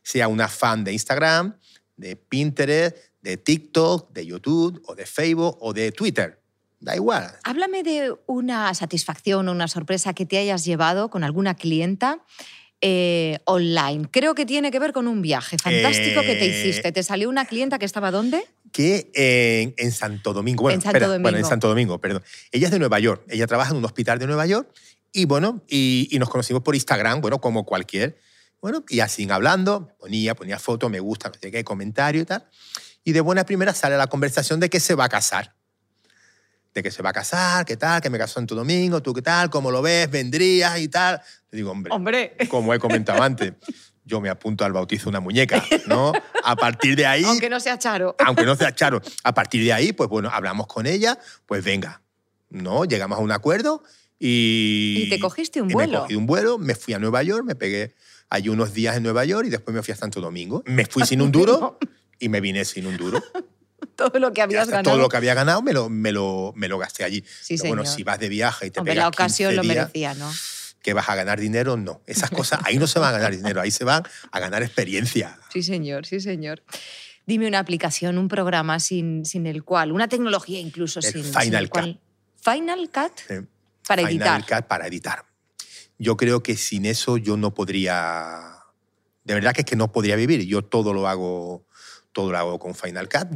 sea 0.04 0.28
una 0.28 0.48
fan 0.48 0.84
de 0.84 0.94
Instagram, 0.94 1.58
de 1.98 2.16
Pinterest, 2.16 2.98
de 3.22 3.38
TikTok, 3.38 4.12
de 4.14 4.26
YouTube, 4.26 4.82
o 4.86 4.96
de 4.96 5.06
Facebook, 5.06 5.58
o 5.60 5.74
de 5.74 5.92
Twitter. 5.92 6.42
Da 6.80 6.96
igual. 6.96 7.38
Háblame 7.44 7.84
de 7.84 8.16
una 8.26 8.74
satisfacción 8.74 9.50
o 9.50 9.52
una 9.52 9.68
sorpresa 9.68 10.14
que 10.14 10.26
te 10.26 10.38
hayas 10.38 10.64
llevado 10.64 11.10
con 11.10 11.26
alguna 11.26 11.56
clienta 11.56 12.24
eh, 12.82 13.40
online. 13.46 14.08
Creo 14.12 14.36
que 14.36 14.46
tiene 14.46 14.72
que 14.72 14.80
ver 14.80 14.94
con 14.94 15.08
un 15.08 15.22
viaje 15.22 15.58
fantástico 15.58 16.22
que 16.22 16.36
te 16.36 16.46
Eh, 16.46 16.60
hiciste. 16.60 16.92
¿Te 16.92 17.04
salió 17.04 17.30
una 17.30 17.46
clienta 17.46 17.80
que 17.80 17.86
estaba 17.86 18.12
dónde? 18.12 18.44
Que 18.72 19.12
en, 19.14 19.74
en 19.78 19.92
Santo 19.92 20.34
Domingo. 20.34 20.64
Bueno, 20.64 20.76
En 20.76 20.82
Santo 20.82 20.98
espera, 20.98 21.08
bueno, 21.08 21.28
en 21.28 21.34
Domingo. 21.34 21.50
Santo 21.50 21.68
Domingo, 21.68 22.00
perdón. 22.00 22.24
Ella 22.52 22.68
es 22.68 22.72
de 22.72 22.80
Nueva 22.80 23.00
York. 23.00 23.24
Ella 23.30 23.48
trabaja 23.48 23.72
en 23.72 23.78
un 23.78 23.86
hospital 23.86 24.20
de 24.20 24.28
Nueva 24.28 24.46
York. 24.46 24.70
Y 25.12 25.26
bueno, 25.26 25.64
y, 25.68 26.08
y 26.12 26.20
nos 26.20 26.30
conocimos 26.30 26.62
por 26.62 26.76
Instagram, 26.76 27.22
bueno, 27.22 27.42
como 27.42 27.66
cualquier. 27.66 28.18
Bueno, 28.62 28.84
y 28.90 29.00
así 29.00 29.28
hablando, 29.32 29.90
ponía, 30.00 30.36
ponía 30.36 30.60
fotos, 30.60 30.92
me 30.92 31.00
gusta, 31.00 31.30
no 31.30 31.36
sé 31.42 31.50
qué, 31.50 31.64
comentario 31.64 32.22
y 32.22 32.26
tal. 32.26 32.46
Y 33.04 33.14
de 33.14 33.22
buena 33.22 33.46
primera 33.46 33.74
sale 33.74 33.98
la 33.98 34.08
conversación 34.08 34.60
de 34.60 34.70
que 34.70 34.80
se 34.80 34.96
va 34.96 35.06
a 35.06 35.10
casar. 35.10 35.56
De 36.74 36.84
que 36.84 36.92
se 36.92 37.02
va 37.02 37.10
a 37.10 37.14
casar, 37.14 37.66
qué 37.66 37.78
tal, 37.78 38.02
que 38.02 38.10
me 38.10 38.18
casó 38.18 38.40
en 38.40 38.46
tu 38.48 38.56
domingo, 38.56 39.02
tú 39.02 39.14
qué 39.14 39.22
tal, 39.22 39.50
cómo 39.50 39.72
lo 39.72 39.82
ves, 39.82 40.10
vendrías 40.10 40.80
y 40.80 40.88
tal. 40.88 41.20
Le 41.52 41.58
digo, 41.58 41.72
hombre, 41.72 41.92
Hombre. 41.94 42.36
como 42.50 42.74
he 42.74 42.80
comentado 42.80 43.24
antes, 43.24 43.54
yo 44.06 44.22
me 44.22 44.30
apunto 44.30 44.64
al 44.66 44.72
bautizo 44.74 45.06
de 45.06 45.10
una 45.10 45.20
muñeca, 45.20 45.64
¿no? 45.88 46.14
A 46.44 46.56
partir 46.56 46.96
de 46.96 47.06
ahí, 47.06 47.24
Aunque 47.24 47.50
no 47.50 47.60
sea 47.60 47.78
Charo. 47.80 48.16
aunque 48.26 48.46
no 48.46 48.56
sea 48.56 48.74
Charo, 48.74 49.02
a 49.24 49.34
partir 49.34 49.64
de 49.64 49.74
ahí, 49.74 49.94
pues 49.94 50.10
bueno, 50.10 50.30
hablamos 50.32 50.68
con 50.68 50.86
ella, 50.86 51.18
pues 51.48 51.64
venga, 51.64 52.02
¿no? 52.50 52.86
Llegamos 52.86 53.18
a 53.18 53.22
un 53.22 53.32
acuerdo 53.32 53.84
y... 54.20 55.04
Y 55.06 55.10
te 55.10 55.20
cogiste 55.20 55.62
un 55.62 55.72
y 55.72 55.74
vuelo. 55.74 55.94
Me 55.94 56.00
cogí 56.02 56.16
un 56.16 56.26
vuelo, 56.28 56.58
me 56.60 56.76
fui 56.76 56.94
a 56.94 57.00
Nueva 57.00 57.24
York, 57.24 57.44
me 57.46 57.56
pegué 57.56 57.94
allí 58.30 58.50
unos 58.50 58.74
días 58.74 58.96
en 58.96 59.04
Nueva 59.04 59.26
York 59.26 59.48
y 59.48 59.50
después 59.50 59.74
me 59.74 59.82
fui 59.82 59.92
a 59.94 59.98
Santo 59.98 60.22
Domingo. 60.22 60.62
Me 60.68 60.86
fui 60.86 61.04
sin 61.06 61.22
un 61.22 61.32
duro 61.32 61.80
y 62.20 62.30
me 62.30 62.42
vine 62.42 62.64
sin 62.66 62.86
un 62.86 62.96
duro. 62.98 63.24
Todo 63.96 64.20
lo 64.20 64.32
que 64.34 64.42
habías 64.42 64.68
ganado. 64.68 64.84
Todo 64.92 64.98
lo 64.98 65.10
que 65.10 65.18
había 65.18 65.34
ganado 65.34 65.62
me 65.62 65.74
lo, 65.74 65.90
me 65.90 66.12
lo, 66.12 66.54
me 66.56 66.68
lo 66.68 66.78
gasté 66.78 67.04
allí. 67.04 67.24
Sí, 67.42 67.56
Pero 67.58 67.70
bueno, 67.70 67.84
señor. 67.84 67.96
si 67.98 68.04
vas 68.04 68.20
de 68.20 68.30
viaje 68.30 68.68
y 68.68 68.72
te 68.72 68.80
Hombre, 68.80 68.94
pegas 68.94 69.04
la 69.04 69.08
ocasión 69.10 69.50
15 69.52 69.56
lo 69.56 69.62
días, 69.64 69.76
merecía, 69.76 70.14
¿no? 70.14 70.32
que 70.82 70.94
vas 70.94 71.10
a 71.10 71.16
ganar 71.16 71.40
dinero, 71.40 71.76
no. 71.76 72.02
Esas 72.08 72.30
cosas, 72.30 72.62
ahí 72.64 72.78
no 72.78 72.88
se 72.88 73.00
van 73.00 73.14
a 73.14 73.18
ganar 73.18 73.36
dinero, 73.36 73.60
ahí 73.60 73.70
se 73.72 73.84
van 73.84 74.04
a 74.32 74.40
ganar 74.40 74.64
experiencia. 74.64 75.38
Sí, 75.52 75.62
señor, 75.62 76.06
sí, 76.06 76.22
señor. 76.22 76.64
Dime 77.26 77.48
una 77.48 77.60
aplicación, 77.60 78.18
un 78.18 78.28
programa 78.30 78.80
sin, 78.80 79.26
sin 79.26 79.46
el 79.46 79.64
cual, 79.64 79.92
una 79.92 80.08
tecnología 80.08 80.60
incluso 80.60 81.00
El 81.02 81.06
sin, 81.06 81.24
sin 81.26 81.34
Final 81.34 81.64
el 81.64 81.70
cual. 81.70 82.00
Final 82.42 82.90
Cut 82.90 83.20
Eh, 83.30 83.46
para 83.86 84.08
Final 84.08 84.14
editar. 84.14 84.46
Cut 84.62 84.68
para 84.68 84.88
editar. 84.88 85.26
Yo 85.98 86.16
creo 86.16 86.42
que 86.42 86.56
sin 86.56 86.86
eso 86.86 87.18
yo 87.18 87.36
no 87.36 87.54
podría. 87.54 88.40
De 89.26 89.34
verdad 89.34 89.54
que 89.54 89.62
es 89.62 89.66
que 89.66 89.76
no 89.76 89.92
podría 89.92 90.16
vivir. 90.16 90.46
Yo 90.48 90.64
todo 90.64 90.94
lo 90.94 91.08
hago, 91.10 91.68
todo 92.14 92.32
lo 92.32 92.38
hago 92.38 92.58
con 92.58 92.74
Final 92.74 93.10
Cut. 93.10 93.28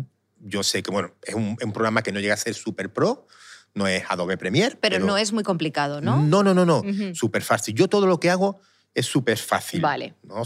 Yo 0.45 0.63
sé 0.63 0.84
que 0.84 0.91
bueno, 0.91 1.13
es 1.23 1.36
un, 1.36 1.58
un 1.62 1.73
programa 1.73 2.01
que 2.01 2.12
no 2.12 2.19
llega 2.19 2.34
a 2.34 2.38
ser 2.38 2.53
super 2.53 2.91
pro, 2.91 3.27
no 3.73 3.88
es 3.88 4.03
Adobe 4.10 4.38
Premiere. 4.38 4.77
Pero, 4.79 4.99
no 4.99 5.17
es 5.17 5.34
muy 5.34 5.43
complicado, 5.43 6.01
¿no? 6.01 6.21
No, 6.21 6.43
no, 6.43 6.53
no, 6.53 6.65
no. 6.65 6.79
Ujú. 6.79 7.15
Súper 7.15 7.41
fácil. 7.41 7.75
Yo 7.75 7.88
todo 7.88 8.06
lo 8.06 8.19
que 8.19 8.29
hago 8.29 8.62
es 8.93 9.06
súper 9.06 9.38
fácil. 9.38 9.82
Vale. 9.82 10.15
¿no? 10.23 10.43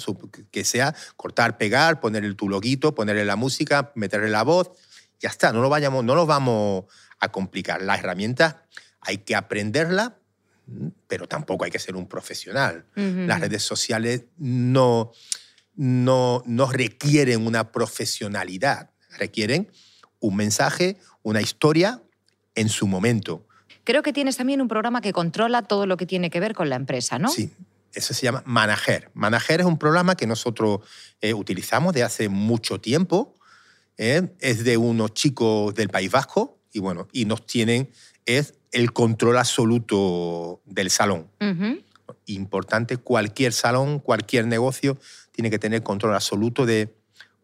Que 0.52 0.64
sea 0.64 0.96
cortar, 1.16 1.58
pegar, 1.58 2.00
ponerle 2.00 2.34
tu 2.36 2.48
loguito, 2.48 2.96
ponerle 2.96 3.26
la 3.26 3.36
música, 3.36 3.92
meterle 3.96 4.30
la 4.30 4.44
voz. 4.44 4.72
Ya 5.20 5.30
está, 5.30 5.52
no 5.52 5.62
lo, 5.62 5.70
vayamos, 5.70 6.04
no 6.04 6.16
lo 6.16 6.26
vamos 6.26 6.86
a 7.20 7.30
complicar. 7.30 7.82
Las 7.82 8.00
herramientas 8.00 8.56
hay 9.02 9.20
que 9.20 9.36
aprenderlas, 9.36 10.14
pero 11.08 11.28
tampoco 11.28 11.66
hay 11.66 11.72
que 11.72 11.80
ser 11.80 11.96
un 11.96 12.08
profesional. 12.08 12.86
Ujú. 12.96 13.26
Las 13.26 13.42
redes 13.42 13.64
sociales 13.64 14.26
no, 14.38 15.12
no, 15.76 16.44
no 16.46 16.72
requieren 16.72 17.46
una 17.46 17.72
profesionalidad, 17.72 18.92
requieren 19.18 19.70
un 20.20 20.36
mensaje, 20.36 20.98
una 21.24 21.42
historia 21.42 22.02
en 22.56 22.70
su 22.70 22.88
momento. 22.88 23.46
Creo 23.84 24.04
que 24.04 24.14
tienes 24.14 24.38
también 24.38 24.62
un 24.62 24.68
programa 24.68 25.02
que 25.02 25.14
controla 25.14 25.62
todo 25.62 25.86
lo 25.86 25.98
que 25.98 26.06
tiene 26.06 26.30
que 26.30 26.40
ver 26.40 26.54
con 26.54 26.70
la 26.70 26.76
empresa, 26.76 27.20
¿no? 27.20 27.30
Sí, 27.30 27.54
eso 27.94 28.14
se 28.14 28.24
llama 28.24 28.44
Manager. 28.46 29.10
Manager 29.14 29.62
es 29.62 29.66
un 29.66 29.78
programa 29.78 30.16
que 30.16 30.28
nosotros 30.28 30.82
eh, 31.22 31.34
utilizamos 31.34 31.94
de 31.94 32.04
hace 32.04 32.30
mucho 32.30 32.80
tiempo. 32.80 33.36
¿eh? 33.98 34.36
Es 34.40 34.64
de 34.64 34.78
unos 34.78 35.14
chicos 35.14 35.74
del 35.74 35.90
País 35.90 36.12
Vasco 36.12 36.60
y 36.72 36.80
bueno, 36.80 37.08
y 37.12 37.26
nos 37.26 37.46
tienen 37.46 37.90
es 38.26 38.56
el 38.72 38.92
control 38.92 39.38
absoluto 39.38 40.62
del 40.66 40.90
salón. 40.92 41.28
Importante, 42.26 42.98
cualquier 42.98 43.54
salón, 43.54 44.00
cualquier 44.00 44.46
negocio 44.46 44.98
tiene 45.32 45.50
que 45.50 45.60
tener 45.60 45.82
control 45.82 46.14
absoluto 46.14 46.66
de 46.66 46.94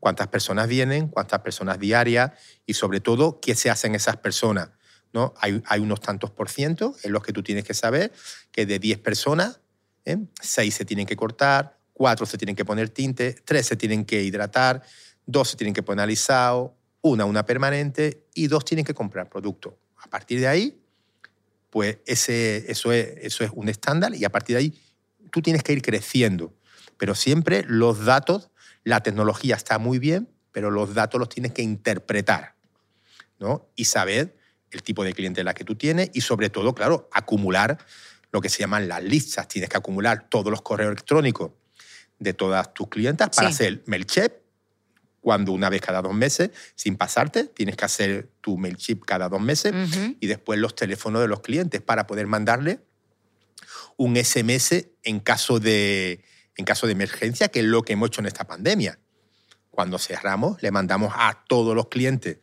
cuántas 0.03 0.27
personas 0.27 0.67
vienen, 0.67 1.07
cuántas 1.07 1.39
personas 1.39 1.79
diarias 1.79 2.33
y 2.65 2.73
sobre 2.73 2.99
todo 2.99 3.39
qué 3.39 3.55
se 3.55 3.69
hacen 3.69 3.95
esas 3.95 4.17
personas. 4.17 4.67
¿no? 5.13 5.33
Hay, 5.37 5.63
hay 5.65 5.79
unos 5.79 6.01
tantos 6.01 6.29
por 6.29 6.49
ciento 6.49 6.93
en 7.03 7.13
los 7.13 7.23
que 7.23 7.31
tú 7.31 7.41
tienes 7.41 7.63
que 7.63 7.73
saber 7.73 8.11
que 8.51 8.65
de 8.65 8.79
10 8.79 8.99
personas, 8.99 9.61
¿eh? 10.03 10.17
6 10.41 10.75
se 10.75 10.83
tienen 10.83 11.05
que 11.05 11.15
cortar, 11.15 11.79
4 11.93 12.25
se 12.25 12.37
tienen 12.37 12.53
que 12.53 12.65
poner 12.65 12.89
tinte, 12.89 13.31
3 13.45 13.65
se 13.65 13.77
tienen 13.77 14.03
que 14.03 14.21
hidratar, 14.21 14.83
2 15.25 15.49
se 15.49 15.55
tienen 15.55 15.73
que 15.73 15.83
poner 15.83 16.03
alisado, 16.03 16.75
una 16.99 17.23
una 17.23 17.45
permanente 17.45 18.25
y 18.33 18.47
2 18.47 18.65
tienen 18.65 18.83
que 18.83 18.93
comprar 18.93 19.29
producto. 19.29 19.79
A 19.95 20.09
partir 20.09 20.41
de 20.41 20.49
ahí, 20.49 20.83
pues 21.69 21.99
ese, 22.05 22.69
eso, 22.69 22.91
es, 22.91 23.07
eso 23.21 23.45
es 23.45 23.51
un 23.53 23.69
estándar 23.69 24.13
y 24.13 24.25
a 24.25 24.29
partir 24.29 24.57
de 24.57 24.63
ahí 24.63 24.81
tú 25.31 25.41
tienes 25.41 25.63
que 25.63 25.71
ir 25.71 25.81
creciendo. 25.81 26.53
Pero 26.97 27.15
siempre 27.15 27.63
los 27.65 28.03
datos, 28.03 28.49
la 28.83 29.01
tecnología 29.01 29.55
está 29.55 29.77
muy 29.79 29.99
bien, 29.99 30.29
pero 30.51 30.69
los 30.71 30.93
datos 30.93 31.19
los 31.19 31.29
tienes 31.29 31.51
que 31.53 31.61
interpretar 31.61 32.55
¿no? 33.39 33.69
y 33.75 33.85
saber 33.85 34.37
el 34.71 34.83
tipo 34.83 35.03
de 35.03 35.13
cliente 35.13 35.43
la 35.43 35.53
que 35.53 35.63
tú 35.63 35.75
tienes 35.75 36.09
y 36.13 36.21
sobre 36.21 36.49
todo, 36.49 36.73
claro, 36.73 37.09
acumular 37.11 37.77
lo 38.31 38.41
que 38.41 38.49
se 38.49 38.59
llaman 38.59 38.87
las 38.87 39.03
listas. 39.03 39.47
Tienes 39.47 39.69
que 39.69 39.77
acumular 39.77 40.27
todos 40.29 40.49
los 40.51 40.61
correos 40.61 40.91
electrónicos 40.91 41.51
de 42.19 42.33
todas 42.33 42.73
tus 42.73 42.87
clientas 42.87 43.29
para 43.35 43.49
Sí. 43.49 43.53
hacer 43.53 43.83
MailChimp, 43.85 44.33
cuando 45.21 45.51
una 45.53 45.69
vez 45.69 45.81
cada 45.81 46.01
dos 46.01 46.13
meses, 46.13 46.49
sin 46.75 46.97
pasarte, 46.97 47.45
tienes 47.45 47.77
que 47.77 47.85
hacer 47.85 48.29
tu 48.41 48.57
MailChimp 48.57 49.05
cada 49.05 49.29
dos 49.29 49.39
meses 49.39 49.73
y 50.19 50.27
después 50.27 50.59
los 50.59 50.75
teléfonos 50.75 51.21
de 51.21 51.27
los 51.27 51.39
clientes 51.41 51.81
para 51.81 52.07
poder 52.07 52.27
mandarle 52.27 52.79
un 53.95 54.17
SMS 54.17 54.87
en 55.03 55.19
caso 55.19 55.59
de, 55.59 56.23
en 56.57 56.65
caso 56.65 56.85
de 56.87 56.93
emergencia, 56.93 57.47
que 57.49 57.59
es 57.59 57.65
lo 57.65 57.83
que 57.83 57.93
hemos 57.93 58.07
hecho 58.07 58.21
en 58.21 58.27
esta 58.27 58.45
pandemia. 58.45 58.99
Cuando 59.69 59.97
cerramos, 59.97 60.61
le 60.61 60.71
mandamos 60.71 61.13
a 61.15 61.43
todos 61.47 61.75
los 61.75 61.87
clientes 61.87 62.37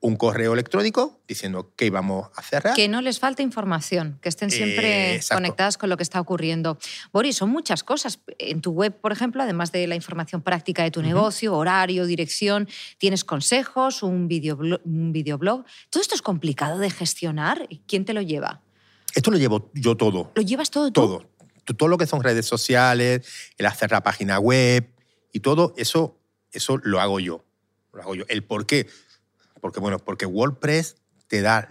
un 0.00 0.16
correo 0.16 0.52
electrónico 0.52 1.22
diciendo 1.26 1.72
que 1.76 1.86
íbamos 1.86 2.28
a 2.36 2.42
cerrar. 2.42 2.74
Que 2.74 2.88
no 2.88 3.00
les 3.00 3.18
falte 3.18 3.42
información, 3.42 4.18
que 4.20 4.28
estén 4.28 4.50
siempre 4.50 5.16
Eh, 5.16 5.20
conectadas 5.32 5.78
con 5.78 5.88
lo 5.88 5.96
que 5.96 6.02
está 6.02 6.20
ocurriendo. 6.20 6.76
Boris, 7.10 7.36
son 7.36 7.48
muchas 7.48 7.82
cosas. 7.82 8.20
En 8.38 8.60
tu 8.60 8.72
web, 8.72 9.00
por 9.00 9.12
ejemplo, 9.12 9.42
además 9.42 9.72
de 9.72 9.86
la 9.86 9.94
información 9.94 10.42
práctica 10.42 10.82
de 10.82 10.90
tu 10.90 11.00
negocio, 11.00 11.56
horario, 11.56 12.04
dirección, 12.04 12.68
tienes 12.98 13.24
consejos, 13.24 14.02
un 14.02 14.28
videoblog, 14.28 14.82
un 14.84 15.10
videoblog. 15.12 15.64
¿Todo 15.88 16.02
esto 16.02 16.14
es 16.14 16.20
complicado 16.20 16.78
de 16.78 16.90
gestionar? 16.90 17.66
¿Quién 17.86 18.04
te 18.04 18.12
lo 18.12 18.20
lleva? 18.20 18.60
Esto 19.14 19.30
lo 19.30 19.38
llevo 19.38 19.70
yo 19.72 19.96
todo. 19.96 20.32
¿Lo 20.34 20.42
llevas 20.42 20.70
todo 20.70 20.92
tú? 20.92 21.00
todo. 21.00 21.30
Todo 21.64 21.88
lo 21.88 21.98
que 21.98 22.06
son 22.06 22.22
redes 22.22 22.46
sociales, 22.46 23.26
el 23.58 23.66
hacer 23.66 23.90
la 23.90 24.02
página 24.02 24.38
web 24.38 24.90
y 25.32 25.40
todo 25.40 25.74
eso, 25.76 26.18
eso 26.52 26.78
lo 26.82 27.00
hago 27.00 27.20
yo. 27.20 27.44
Lo 27.92 28.02
hago 28.02 28.14
yo. 28.14 28.24
¿El 28.28 28.44
por 28.44 28.66
qué? 28.66 28.88
Porque, 29.60 29.80
bueno, 29.80 29.98
porque 29.98 30.26
WordPress 30.26 30.96
te 31.26 31.40
da, 31.40 31.68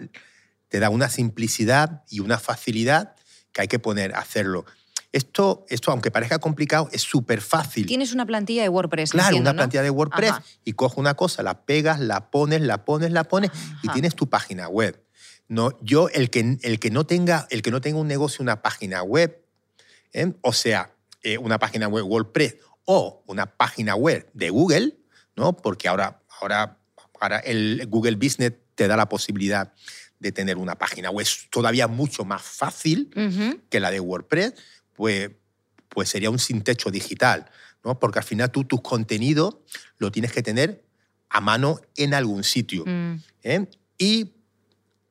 te 0.68 0.80
da 0.80 0.90
una 0.90 1.08
simplicidad 1.08 2.04
y 2.10 2.20
una 2.20 2.38
facilidad 2.38 3.14
que 3.52 3.62
hay 3.62 3.68
que 3.68 3.78
poner 3.78 4.14
a 4.14 4.18
hacerlo. 4.18 4.64
Esto, 5.12 5.64
esto 5.68 5.92
aunque 5.92 6.10
parezca 6.10 6.40
complicado, 6.40 6.88
es 6.90 7.02
súper 7.02 7.40
fácil. 7.40 7.86
Tienes 7.86 8.12
una 8.12 8.26
plantilla 8.26 8.62
de 8.62 8.68
WordPress. 8.68 9.12
Claro, 9.12 9.28
entiendo, 9.28 9.50
una 9.50 9.52
¿no? 9.52 9.58
plantilla 9.58 9.82
de 9.82 9.90
WordPress 9.90 10.30
Ajá. 10.30 10.44
y 10.64 10.72
coge 10.72 10.98
una 10.98 11.14
cosa, 11.14 11.44
la 11.44 11.64
pegas, 11.64 12.00
la 12.00 12.30
pones, 12.32 12.62
la 12.62 12.84
pones, 12.84 13.12
la 13.12 13.22
pones 13.22 13.52
y 13.84 13.88
tienes 13.90 14.16
tu 14.16 14.28
página 14.28 14.68
web. 14.68 15.00
No, 15.46 15.78
yo, 15.82 16.08
el 16.08 16.30
que, 16.30 16.58
el, 16.62 16.80
que 16.80 16.90
no 16.90 17.06
tenga, 17.06 17.46
el 17.50 17.62
que 17.62 17.70
no 17.70 17.80
tenga 17.80 18.00
un 18.00 18.08
negocio, 18.08 18.42
una 18.42 18.60
página 18.60 19.04
web, 19.04 19.43
¿eh? 20.14 20.32
o 20.40 20.52
sea, 20.52 20.94
eh, 21.22 21.36
una 21.36 21.58
página 21.58 21.88
web 21.88 22.06
WordPress 22.06 22.56
o 22.86 23.22
una 23.26 23.46
página 23.46 23.94
web 23.94 24.28
de 24.32 24.50
Google, 24.50 24.96
¿no? 25.36 25.54
porque 25.56 25.88
ahora, 25.88 26.22
ahora, 26.40 26.78
ahora 27.20 27.38
el 27.40 27.86
Google 27.88 28.16
Business 28.16 28.52
te 28.74 28.88
da 28.88 28.96
la 28.96 29.08
posibilidad 29.08 29.72
de 30.18 30.32
tener 30.32 30.56
una 30.56 30.76
página 30.76 31.10
web 31.10 31.26
todavía 31.50 31.86
mucho 31.86 32.24
más 32.24 32.42
fácil 32.42 33.10
que 33.68 33.80
la 33.80 33.90
de 33.90 34.00
WordPress, 34.00 34.54
pues, 34.94 35.30
pues 35.88 36.08
sería 36.08 36.30
un 36.30 36.38
sin 36.38 36.62
techo 36.62 36.90
digital, 36.90 37.50
¿no? 37.84 37.98
Porque 37.98 38.20
al 38.20 38.24
final 38.24 38.50
tú 38.50 38.64
tus 38.64 38.80
contenidos 38.80 39.58
lo 39.98 40.10
tienes 40.10 40.32
que 40.32 40.42
tener 40.42 40.84
a 41.28 41.40
mano 41.40 41.80
en 41.96 42.14
algún 42.14 42.44
sitio. 42.44 42.84
Mm. 42.86 43.14
¿eh? 43.42 43.66
Y, 43.98 44.32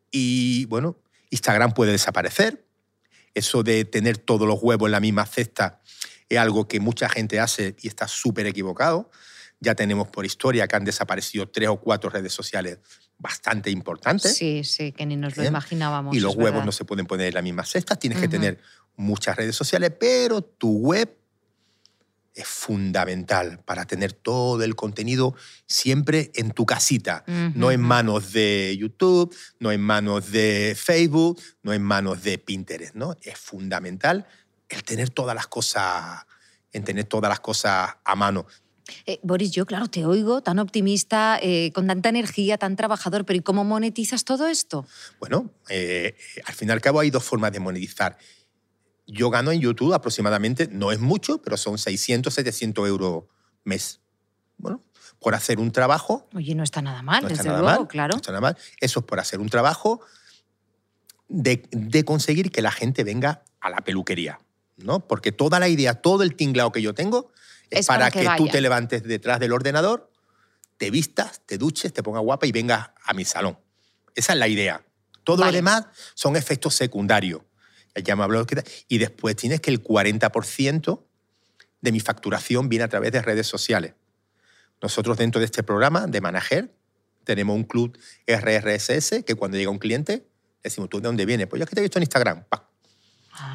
y, 0.10 0.66
bueno, 0.66 0.98
Instagram 1.30 1.74
puede 1.74 1.92
desaparecer. 1.92 2.66
Eso 3.34 3.64
de 3.64 3.86
tener 3.86 4.18
todos 4.18 4.48
los 4.48 4.62
huevos 4.62 4.88
en 4.88 4.92
la 4.92 5.00
misma 5.00 5.26
cesta 5.26 5.82
es 6.30 6.38
algo 6.38 6.68
que 6.68 6.80
mucha 6.80 7.10
gente 7.10 7.40
hace 7.40 7.76
y 7.82 7.88
está 7.88 8.08
súper 8.08 8.46
equivocado. 8.48 9.10
Ya 9.60 9.76
tenemos 9.76 10.08
por 10.10 10.26
historia 10.26 10.68
que 10.68 10.76
han 10.76 10.84
desaparecido 10.84 11.48
tres 11.48 11.70
o 11.70 11.78
cuatro 11.78 12.10
redes 12.10 12.34
sociales 12.34 12.80
bastante 13.18 13.72
importantes. 13.72 14.36
Sí, 14.36 14.64
sí, 14.64 14.92
que 14.92 15.06
ni 15.06 15.16
nos 15.16 15.38
lo 15.38 15.44
¿Eh? 15.44 15.48
imaginábamos. 15.48 16.16
Y 16.16 16.20
los 16.20 16.36
huevos 16.36 16.52
verdad. 16.54 16.66
no 16.66 16.72
se 16.72 16.86
pueden 16.86 17.06
poner 17.06 17.28
en 17.28 17.34
la 17.36 17.42
misma 17.42 17.64
cesta. 17.64 17.96
Tienes 17.96 18.20
que 18.20 18.28
tener 18.28 18.60
muchas 18.96 19.36
redes 19.36 19.56
sociales, 19.56 19.94
pero 19.98 20.42
tu 20.42 20.78
web 20.80 21.18
es 22.34 22.48
fundamental 22.48 23.60
para 23.64 23.86
tener 23.86 24.14
todo 24.14 24.64
el 24.64 24.76
contenido 24.76 25.36
siempre 25.68 26.32
en 26.36 26.52
tu 26.52 26.66
casita, 26.66 27.24
no 27.56 27.72
en 27.72 27.82
manos 27.82 28.34
de 28.34 28.76
YouTube, 28.78 29.36
no 29.60 29.72
en 29.72 29.82
manos 29.82 30.32
de 30.32 30.76
Facebook, 30.78 31.40
no 31.62 31.74
en 31.74 31.84
manos 31.84 32.24
de 32.24 32.38
Pinterest, 32.38 32.96
¿no? 32.96 33.16
Es 33.22 33.38
fundamental 33.38 34.26
el 34.70 34.84
tener 34.84 35.10
todas 35.10 35.36
las 35.36 35.48
cosas, 35.48 36.26
en 36.72 36.84
tener 36.84 37.06
todas 37.06 37.30
las 37.30 37.40
cosas 37.40 37.92
a 38.04 38.16
mano. 38.16 38.48
Eh, 39.06 39.20
Boris, 39.24 39.52
yo, 39.52 39.66
claro, 39.66 39.88
te 39.88 40.06
oigo 40.06 40.42
tan 40.42 40.60
optimista, 40.60 41.40
eh, 41.42 41.72
con 41.74 41.88
tanta 41.88 42.10
energía, 42.10 42.58
tan 42.58 42.76
trabajador, 42.76 43.26
pero 43.26 43.38
¿y 43.38 43.42
cómo 43.42 43.64
monetizas 43.64 44.26
todo 44.26 44.48
esto? 44.48 44.86
Bueno, 45.20 45.50
eh, 45.70 46.16
al 46.46 46.54
fin 46.54 46.70
y 46.70 46.72
al 46.72 46.82
cabo 46.82 47.00
hay 47.00 47.10
dos 47.10 47.24
formas 47.24 47.52
de 47.52 47.60
monetizar. 47.60 48.18
Yo 49.06 49.30
gano 49.30 49.52
en 49.52 49.60
YouTube 49.60 49.94
aproximadamente, 49.94 50.68
no 50.72 50.92
es 50.92 51.00
mucho, 51.00 51.42
pero 51.42 51.58
son 51.58 51.78
600, 51.78 52.34
700 52.34 52.88
euros 52.88 53.24
mes. 53.64 54.00
Bueno, 54.58 54.82
por 55.20 55.36
hacer 55.36 55.60
un 55.60 55.72
trabajo, 55.72 56.28
Oye, 56.34 56.56
no 56.56 56.64
está 56.64 56.82
nada 56.82 57.02
mal, 57.02 57.24
no 57.24 57.28
está 57.28 57.44
desde 57.44 57.50
nada 57.50 57.62
luego, 57.62 57.80
mal, 57.82 57.88
claro. 57.88 58.12
no 58.14 58.18
está 58.18 58.32
nada 58.32 58.42
mal. 58.42 58.58
Eso 58.80 59.00
es 59.02 59.06
por 59.06 59.20
hacer 59.20 59.40
un 59.40 59.50
trabajo 59.50 60.02
de, 61.28 61.68
de 61.72 62.06
conseguir 62.06 62.52
que 62.52 62.62
la 62.62 62.72
gente 62.72 63.04
venga 63.04 63.44
a 63.60 63.70
la 63.70 63.78
peluquería, 63.78 64.40
¿no? 64.78 65.08
Porque 65.08 65.32
toda 65.32 65.60
la 65.60 65.68
idea, 65.68 65.96
todo 65.96 66.24
el 66.24 66.36
tinglao 66.36 66.72
que 66.72 66.82
yo 66.82 66.94
tengo 66.94 67.32
es, 67.70 67.82
Es 67.82 67.88
para 67.88 68.06
para, 68.06 68.12
que 68.12 68.20
que, 68.22 68.38
tú 68.38 68.48
te 68.48 68.62
levantes 68.62 69.04
detrás 69.04 69.40
del 69.40 69.52
ordenador, 69.54 70.12
te 70.78 70.92
vistas, 70.92 71.42
te 71.46 71.58
duches, 71.58 71.94
te 71.94 72.04
pongas 72.04 72.22
guapa 72.24 72.46
y 72.46 72.52
vengas 72.52 72.92
a 73.04 73.14
mi 73.14 73.26
salón. 73.26 73.58
Esa 74.16 74.34
es 74.34 74.40
la 74.40 74.48
idea. 74.48 74.86
Todo 75.24 75.38
Vale. 75.38 75.52
lo 75.52 75.56
demás 75.56 75.86
son 76.14 76.36
efectos 76.36 76.76
secundarios. 76.76 77.42
Que- 77.94 78.64
Y 78.88 78.98
después 78.98 79.36
tienes 79.36 79.62
que 79.62 79.72
el 79.72 79.82
40% 79.84 81.06
de 81.82 81.92
mi 81.92 82.00
facturación 82.00 82.70
viene 82.70 82.86
a 82.86 82.88
través 82.88 83.12
de 83.12 83.22
redes 83.22 83.48
sociales. 83.48 83.94
Nosotros 84.82 85.18
dentro 85.18 85.40
de 85.40 85.46
este 85.46 85.64
programa 85.64 86.08
de 86.08 86.20
Manager 86.22 86.74
tenemos 87.24 87.56
un 87.56 87.64
club 87.64 87.98
RRSS 88.28 89.24
que 89.24 89.36
cuando 89.36 89.58
llega 89.58 89.70
un 89.70 89.80
cliente 89.80 90.28
decimos, 90.64 90.90
¿tú 90.90 90.98
de 91.00 91.04
dónde 91.08 91.26
vienes? 91.26 91.48
Pues 91.48 91.60
yo 91.60 91.64
es 91.64 91.70
que 91.70 91.76
te 91.76 91.82
he 91.82 91.84
visto 91.84 92.00
en 92.00 92.04
Instagram. 92.04 92.46
Pa. 92.50 92.70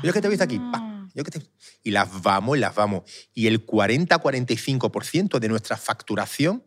Yo 0.02 0.08
es 0.10 0.14
que 0.14 0.20
te 0.20 0.26
he 0.26 0.30
visto 0.30 0.44
aquí. 0.44 0.58
Pa. 0.58 1.08
Yo 1.14 1.24
que 1.24 1.30
te- 1.30 1.42
Y 1.82 1.90
las 1.90 2.22
vamos 2.22 2.56
y 2.56 2.60
las 2.60 2.74
vamos. 2.74 3.02
Y 3.34 3.46
el 3.46 3.64
40-45% 3.66 5.38
de 5.38 5.48
nuestra 5.48 5.76
facturación 5.76 6.62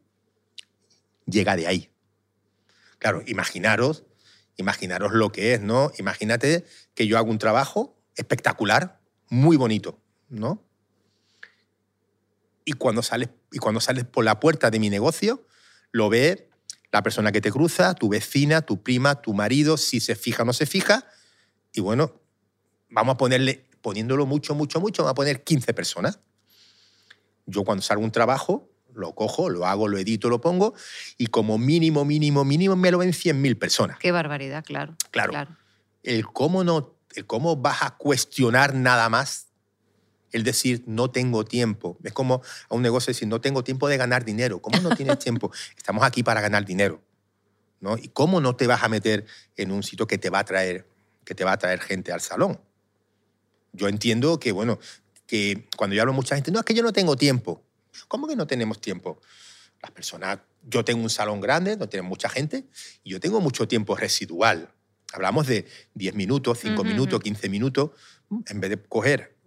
llega 1.25 1.55
de 1.55 1.67
ahí. 1.67 1.89
Claro, 2.97 3.23
imaginaros, 3.27 4.03
imaginaros 4.57 5.13
lo 5.13 5.31
que 5.31 5.53
es, 5.53 5.61
¿no? 5.61 5.91
Imagínate 5.97 6.65
que 6.93 7.07
yo 7.07 7.17
hago 7.17 7.29
un 7.29 7.37
trabajo 7.37 7.97
espectacular, 8.15 8.99
muy 9.29 9.57
bonito, 9.57 9.99
¿no? 10.29 10.63
Y 12.65 12.73
cuando 12.73 13.01
sales, 13.01 13.29
y 13.51 13.57
cuando 13.57 13.81
sales 13.81 14.05
por 14.05 14.23
la 14.23 14.39
puerta 14.39 14.69
de 14.69 14.79
mi 14.79 14.89
negocio, 14.89 15.45
lo 15.91 16.09
ve 16.09 16.49
la 16.91 17.03
persona 17.03 17.31
que 17.31 17.41
te 17.41 17.51
cruza, 17.51 17.95
tu 17.95 18.09
vecina, 18.09 18.61
tu 18.61 18.83
prima, 18.83 19.21
tu 19.21 19.33
marido, 19.33 19.77
si 19.77 19.99
se 19.99 20.15
fija 20.15 20.43
o 20.43 20.45
no 20.45 20.53
se 20.53 20.65
fija. 20.65 21.05
Y 21.73 21.81
bueno, 21.81 22.21
vamos 22.89 23.15
a 23.15 23.17
ponerle, 23.17 23.65
poniéndolo 23.81 24.25
mucho, 24.25 24.55
mucho, 24.55 24.79
mucho, 24.79 25.03
vamos 25.03 25.11
a 25.11 25.15
poner 25.15 25.43
15 25.43 25.73
personas. 25.73 26.19
Yo 27.45 27.63
cuando 27.63 27.81
salgo 27.81 28.03
un 28.03 28.11
trabajo, 28.11 28.70
lo 28.95 29.13
cojo, 29.13 29.49
lo 29.49 29.65
hago, 29.65 29.87
lo 29.87 29.97
edito, 29.97 30.29
lo 30.29 30.41
pongo, 30.41 30.73
y 31.17 31.27
como 31.27 31.57
mínimo, 31.57 32.05
mínimo, 32.05 32.43
mínimo, 32.43 32.75
me 32.75 32.91
lo 32.91 32.99
ven 32.99 33.11
100.000 33.11 33.57
personas. 33.57 33.99
Qué 33.99 34.11
barbaridad, 34.11 34.63
claro. 34.63 34.95
Claro. 35.11 35.47
El 36.03 36.25
cómo, 36.25 36.63
no, 36.63 36.95
el 37.15 37.25
cómo 37.25 37.55
vas 37.55 37.83
a 37.83 37.97
cuestionar 37.97 38.73
nada 38.73 39.09
más, 39.09 39.47
el 40.31 40.43
decir 40.43 40.83
no 40.87 41.11
tengo 41.11 41.45
tiempo. 41.45 41.97
Es 42.03 42.13
como 42.13 42.41
a 42.69 42.75
un 42.75 42.81
negocio 42.81 43.11
decir 43.11 43.27
no 43.27 43.41
tengo 43.41 43.63
tiempo 43.63 43.87
de 43.89 43.97
ganar 43.97 44.23
dinero. 44.23 44.61
¿Cómo 44.61 44.79
no 44.79 44.95
tienes 44.95 45.19
tiempo? 45.19 45.51
Estamos 45.75 46.03
aquí 46.03 46.23
para 46.23 46.41
ganar 46.41 46.65
dinero. 46.65 47.01
¿no? 47.81 47.97
¿Y 47.97 48.07
cómo 48.09 48.39
no 48.39 48.55
te 48.55 48.67
vas 48.67 48.83
a 48.83 48.87
meter 48.87 49.25
en 49.57 49.71
un 49.71 49.83
sitio 49.83 50.07
que 50.07 50.17
te 50.17 50.29
va 50.29 50.39
a 50.39 50.45
traer, 50.45 50.87
que 51.25 51.35
te 51.35 51.43
va 51.43 51.51
a 51.51 51.57
traer 51.57 51.81
gente 51.81 52.13
al 52.13 52.21
salón? 52.21 52.61
Yo 53.73 53.87
entiendo 53.87 54.39
que, 54.39 54.51
bueno, 54.51 54.79
que 55.27 55.67
cuando 55.75 55.95
yo 55.95 56.01
hablo 56.01 56.13
a 56.13 56.15
mucha 56.15 56.35
gente, 56.35 56.51
no, 56.51 56.59
es 56.59 56.65
que 56.65 56.73
yo 56.73 56.83
no 56.83 56.93
tengo 56.93 57.15
tiempo. 57.15 57.63
¿Cómo 58.07 58.27
que 58.27 58.35
no 58.35 58.47
tenemos 58.47 58.79
tiempo? 58.79 59.21
Las 59.81 59.91
personas, 59.91 60.39
yo 60.63 60.85
tengo 60.85 61.01
un 61.01 61.09
salón 61.09 61.41
grande, 61.41 61.75
no 61.77 61.89
tiene 61.89 62.07
mucha 62.07 62.29
gente, 62.29 62.67
y 63.03 63.11
yo 63.11 63.19
tengo 63.19 63.41
mucho 63.41 63.67
tiempo 63.67 63.95
residual. 63.95 64.73
Hablamos 65.13 65.47
de 65.47 65.65
10 65.93 66.13
minutos, 66.13 66.59
5 66.59 66.81
Ujú, 66.81 66.87
minutos, 66.87 67.17
ujú. 67.17 67.23
15 67.23 67.49
minutos, 67.49 67.91
en 68.47 68.59
vez 68.59 68.69
de 68.69 68.81
coger 68.81 69.37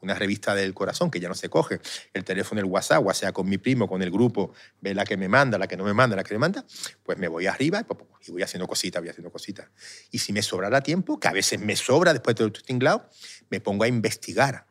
una 0.00 0.14
revista 0.14 0.54
del 0.54 0.74
corazón, 0.74 1.10
que 1.10 1.18
ya 1.18 1.28
no 1.28 1.34
se 1.34 1.48
coge, 1.48 1.80
el 2.12 2.22
teléfono, 2.22 2.60
el 2.60 2.66
WhatsApp, 2.66 3.04
o 3.04 3.12
sea 3.12 3.32
con 3.32 3.48
mi 3.48 3.58
primo, 3.58 3.88
con 3.88 4.00
el 4.00 4.12
grupo, 4.12 4.52
ve 4.80 4.94
la 4.94 5.04
que 5.04 5.16
me 5.16 5.26
manda, 5.28 5.58
la 5.58 5.66
que 5.66 5.76
no 5.76 5.82
me 5.82 5.92
manda, 5.92 6.14
la 6.14 6.22
que 6.22 6.34
me 6.34 6.38
manda, 6.38 6.64
pues 7.02 7.18
me 7.18 7.26
voy 7.26 7.46
arriba 7.46 7.80
y 7.80 7.84
po, 7.84 8.08
y 8.24 8.30
voy 8.30 8.42
haciendo 8.42 8.68
cositas, 8.68 9.02
voy 9.02 9.08
haciendo 9.08 9.32
cositas. 9.32 9.68
Y 10.12 10.18
si 10.20 10.32
me 10.32 10.42
sobrara 10.42 10.82
tiempo, 10.82 11.18
que 11.18 11.26
a 11.26 11.32
veces 11.32 11.58
me 11.58 11.74
sobra 11.74 12.12
después 12.12 12.34
de 12.34 12.38
todo 12.38 12.46
esto 12.46 12.60
tinglado, 12.62 13.08
me 13.50 13.60
pongo 13.60 13.82
a 13.82 13.88
investigar 13.88 14.66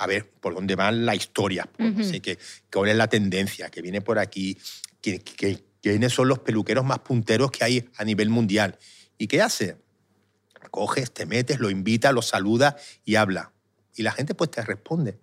a 0.00 0.06
ver 0.06 0.30
por 0.30 0.54
dónde 0.54 0.74
va 0.76 0.90
la 0.90 1.14
historia, 1.14 1.68
sé, 2.02 2.20
qué, 2.20 2.38
cuál 2.72 2.88
es 2.88 2.96
la 2.96 3.06
tendencia, 3.08 3.68
que 3.68 3.82
viene 3.82 4.00
por 4.00 4.18
aquí, 4.18 4.56
que, 5.02 5.18
que- 5.20 5.62
quiénes 5.82 6.12
son 6.12 6.28
los 6.28 6.38
peluqueros 6.40 6.84
más 6.84 6.98
punteros 7.00 7.50
que 7.50 7.64
hay 7.64 7.88
a 7.96 8.04
nivel 8.04 8.28
mundial. 8.30 8.78
¿Y 9.18 9.26
qué 9.26 9.40
hace? 9.42 9.76
Coges, 10.70 11.12
te 11.12 11.26
metes, 11.26 11.58
lo 11.58 11.70
invita, 11.70 12.12
lo 12.12 12.22
saluda 12.22 12.76
y 13.04 13.14
habla. 13.16 13.52
Y 13.94 14.02
la 14.02 14.12
gente 14.12 14.34
pues 14.34 14.50
te 14.50 14.62
responde. 14.62 15.18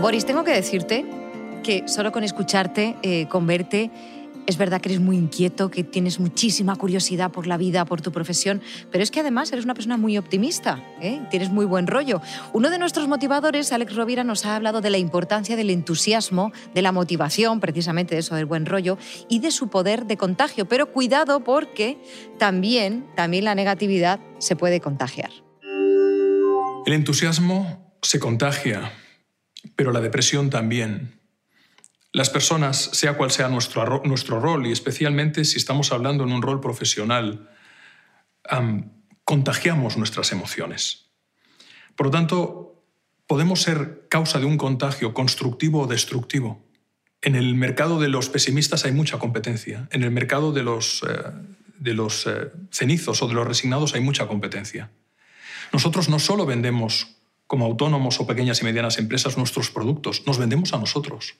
Boris, 0.00 0.26
tengo 0.26 0.44
que 0.44 0.52
decirte 0.52 1.04
que 1.62 1.88
solo 1.88 2.12
con 2.12 2.24
escucharte, 2.24 2.96
eh, 3.02 3.26
con 3.28 3.46
verte, 3.46 3.90
es 4.46 4.58
verdad 4.58 4.80
que 4.80 4.90
eres 4.90 5.00
muy 5.00 5.16
inquieto, 5.16 5.70
que 5.70 5.84
tienes 5.84 6.20
muchísima 6.20 6.76
curiosidad 6.76 7.30
por 7.30 7.46
la 7.46 7.56
vida, 7.56 7.84
por 7.84 8.00
tu 8.00 8.12
profesión, 8.12 8.60
pero 8.90 9.02
es 9.02 9.10
que 9.10 9.20
además 9.20 9.52
eres 9.52 9.64
una 9.64 9.74
persona 9.74 9.96
muy 9.96 10.18
optimista, 10.18 10.82
¿eh? 11.00 11.20
tienes 11.30 11.50
muy 11.50 11.64
buen 11.64 11.86
rollo. 11.86 12.20
Uno 12.52 12.70
de 12.70 12.78
nuestros 12.78 13.08
motivadores, 13.08 13.72
Alex 13.72 13.94
Rovira, 13.94 14.24
nos 14.24 14.44
ha 14.44 14.56
hablado 14.56 14.80
de 14.80 14.90
la 14.90 14.98
importancia 14.98 15.56
del 15.56 15.70
entusiasmo, 15.70 16.52
de 16.74 16.82
la 16.82 16.92
motivación, 16.92 17.60
precisamente 17.60 18.14
de 18.14 18.20
eso 18.20 18.34
del 18.34 18.46
buen 18.46 18.66
rollo, 18.66 18.98
y 19.28 19.38
de 19.38 19.50
su 19.50 19.68
poder 19.68 20.06
de 20.06 20.16
contagio. 20.16 20.66
Pero 20.66 20.92
cuidado 20.92 21.42
porque 21.42 21.98
también, 22.38 23.06
también 23.16 23.44
la 23.44 23.54
negatividad 23.54 24.20
se 24.38 24.56
puede 24.56 24.80
contagiar. 24.80 25.30
El 26.86 26.92
entusiasmo 26.92 27.96
se 28.02 28.18
contagia, 28.18 28.92
pero 29.74 29.90
la 29.90 30.00
depresión 30.00 30.50
también. 30.50 31.20
Las 32.14 32.30
personas, 32.30 32.90
sea 32.92 33.14
cual 33.14 33.32
sea 33.32 33.48
nuestro, 33.48 34.00
nuestro 34.04 34.38
rol, 34.38 34.68
y 34.68 34.70
especialmente 34.70 35.44
si 35.44 35.58
estamos 35.58 35.90
hablando 35.90 36.22
en 36.22 36.30
un 36.30 36.42
rol 36.42 36.60
profesional, 36.60 37.50
contagiamos 39.24 39.96
nuestras 39.96 40.30
emociones. 40.30 41.10
Por 41.96 42.06
lo 42.06 42.10
tanto, 42.12 42.84
podemos 43.26 43.62
ser 43.62 44.06
causa 44.08 44.38
de 44.38 44.46
un 44.46 44.58
contagio 44.58 45.12
constructivo 45.12 45.80
o 45.80 45.86
destructivo. 45.88 46.64
En 47.20 47.34
el 47.34 47.56
mercado 47.56 47.98
de 47.98 48.06
los 48.06 48.28
pesimistas 48.28 48.84
hay 48.84 48.92
mucha 48.92 49.18
competencia. 49.18 49.88
En 49.90 50.04
el 50.04 50.12
mercado 50.12 50.52
de 50.52 50.62
los, 50.62 51.02
eh, 51.02 51.32
de 51.80 51.94
los 51.94 52.28
eh, 52.28 52.52
cenizos 52.70 53.22
o 53.22 53.26
de 53.26 53.34
los 53.34 53.44
resignados 53.44 53.96
hay 53.96 54.02
mucha 54.02 54.28
competencia. 54.28 54.92
Nosotros 55.72 56.08
no 56.08 56.20
solo 56.20 56.46
vendemos 56.46 57.08
como 57.48 57.64
autónomos 57.64 58.20
o 58.20 58.26
pequeñas 58.28 58.62
y 58.62 58.64
medianas 58.64 58.98
empresas 58.98 59.36
nuestros 59.36 59.72
productos, 59.72 60.24
nos 60.28 60.38
vendemos 60.38 60.74
a 60.74 60.78
nosotros. 60.78 61.34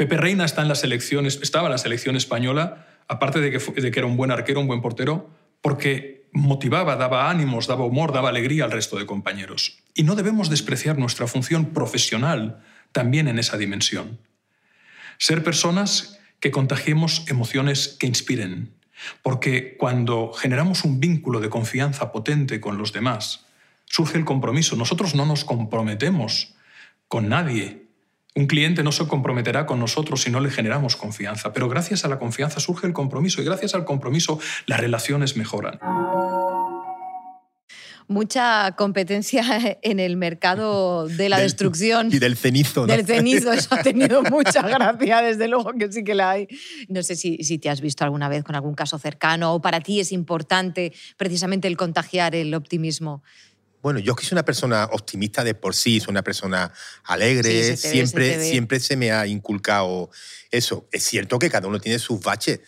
Pepe 0.00 0.16
Reina 0.16 0.46
está 0.46 0.62
en 0.62 0.68
la 0.68 0.76
selección, 0.76 1.26
estaba 1.26 1.66
en 1.66 1.72
la 1.72 1.76
selección 1.76 2.16
española, 2.16 2.86
aparte 3.06 3.38
de 3.38 3.50
que, 3.50 3.58
de 3.58 3.90
que 3.90 3.98
era 3.98 4.06
un 4.06 4.16
buen 4.16 4.30
arquero, 4.30 4.58
un 4.58 4.66
buen 4.66 4.80
portero, 4.80 5.28
porque 5.60 6.24
motivaba, 6.32 6.96
daba 6.96 7.28
ánimos, 7.28 7.66
daba 7.66 7.84
humor, 7.84 8.10
daba 8.10 8.30
alegría 8.30 8.64
al 8.64 8.70
resto 8.70 8.96
de 8.96 9.04
compañeros. 9.04 9.82
Y 9.92 10.04
no 10.04 10.14
debemos 10.14 10.48
despreciar 10.48 10.96
nuestra 10.96 11.26
función 11.26 11.74
profesional 11.74 12.64
también 12.92 13.28
en 13.28 13.38
esa 13.38 13.58
dimensión. 13.58 14.18
Ser 15.18 15.44
personas 15.44 16.18
que 16.40 16.50
contagiemos 16.50 17.26
emociones 17.28 17.88
que 18.00 18.06
inspiren, 18.06 18.72
porque 19.20 19.76
cuando 19.76 20.32
generamos 20.32 20.82
un 20.84 20.98
vínculo 20.98 21.40
de 21.40 21.50
confianza 21.50 22.10
potente 22.10 22.58
con 22.58 22.78
los 22.78 22.94
demás, 22.94 23.44
surge 23.84 24.16
el 24.16 24.24
compromiso. 24.24 24.76
Nosotros 24.76 25.14
no 25.14 25.26
nos 25.26 25.44
comprometemos 25.44 26.54
con 27.06 27.28
nadie, 27.28 27.79
un 28.34 28.46
cliente 28.46 28.82
no 28.82 28.92
se 28.92 29.06
comprometerá 29.06 29.66
con 29.66 29.80
nosotros 29.80 30.22
si 30.22 30.30
no 30.30 30.40
le 30.40 30.50
generamos 30.50 30.96
confianza, 30.96 31.52
pero 31.52 31.68
gracias 31.68 32.04
a 32.04 32.08
la 32.08 32.18
confianza 32.18 32.60
surge 32.60 32.86
el 32.86 32.92
compromiso 32.92 33.42
y 33.42 33.44
gracias 33.44 33.74
al 33.74 33.84
compromiso 33.84 34.38
las 34.66 34.80
relaciones 34.80 35.36
mejoran. 35.36 35.78
Mucha 38.06 38.74
competencia 38.76 39.78
en 39.82 40.00
el 40.00 40.16
mercado 40.16 41.06
de 41.06 41.28
la 41.28 41.38
destrucción. 41.38 42.08
Y 42.12 42.18
del 42.18 42.36
cenizo. 42.36 42.84
Del 42.84 43.06
cenizo, 43.06 43.52
eso 43.52 43.72
ha 43.72 43.82
tenido 43.82 44.22
mucha 44.30 44.62
gracia, 44.62 45.22
desde 45.22 45.46
luego 45.46 45.72
que 45.78 45.92
sí 45.92 46.02
que 46.02 46.16
la 46.16 46.30
hay. 46.30 46.48
No 46.88 47.04
sé 47.04 47.14
si, 47.14 47.36
si 47.44 47.58
te 47.58 47.70
has 47.70 47.80
visto 47.80 48.02
alguna 48.02 48.28
vez 48.28 48.42
con 48.42 48.56
algún 48.56 48.74
caso 48.74 48.98
cercano 48.98 49.54
o 49.54 49.60
para 49.60 49.80
ti 49.80 50.00
es 50.00 50.10
importante 50.10 50.92
precisamente 51.16 51.68
el 51.68 51.76
contagiar 51.76 52.34
el 52.34 52.52
optimismo. 52.54 53.22
Bueno, 53.82 53.98
yo 53.98 54.14
que 54.14 54.24
soy 54.24 54.34
una 54.34 54.44
persona 54.44 54.88
optimista 54.92 55.42
de 55.42 55.54
por 55.54 55.74
sí, 55.74 56.00
soy 56.00 56.10
una 56.12 56.22
persona 56.22 56.72
alegre, 57.04 57.76
siempre, 57.76 58.34
se 58.34 58.50
siempre 58.50 58.80
se 58.80 58.96
me 58.96 59.12
ha 59.12 59.26
inculcado 59.26 60.10
eso. 60.50 60.86
Es 60.92 61.04
cierto 61.04 61.38
que 61.38 61.50
cada 61.50 61.68
uno 61.68 61.80
tiene 61.80 61.98
sus 61.98 62.20
baches, 62.20 62.60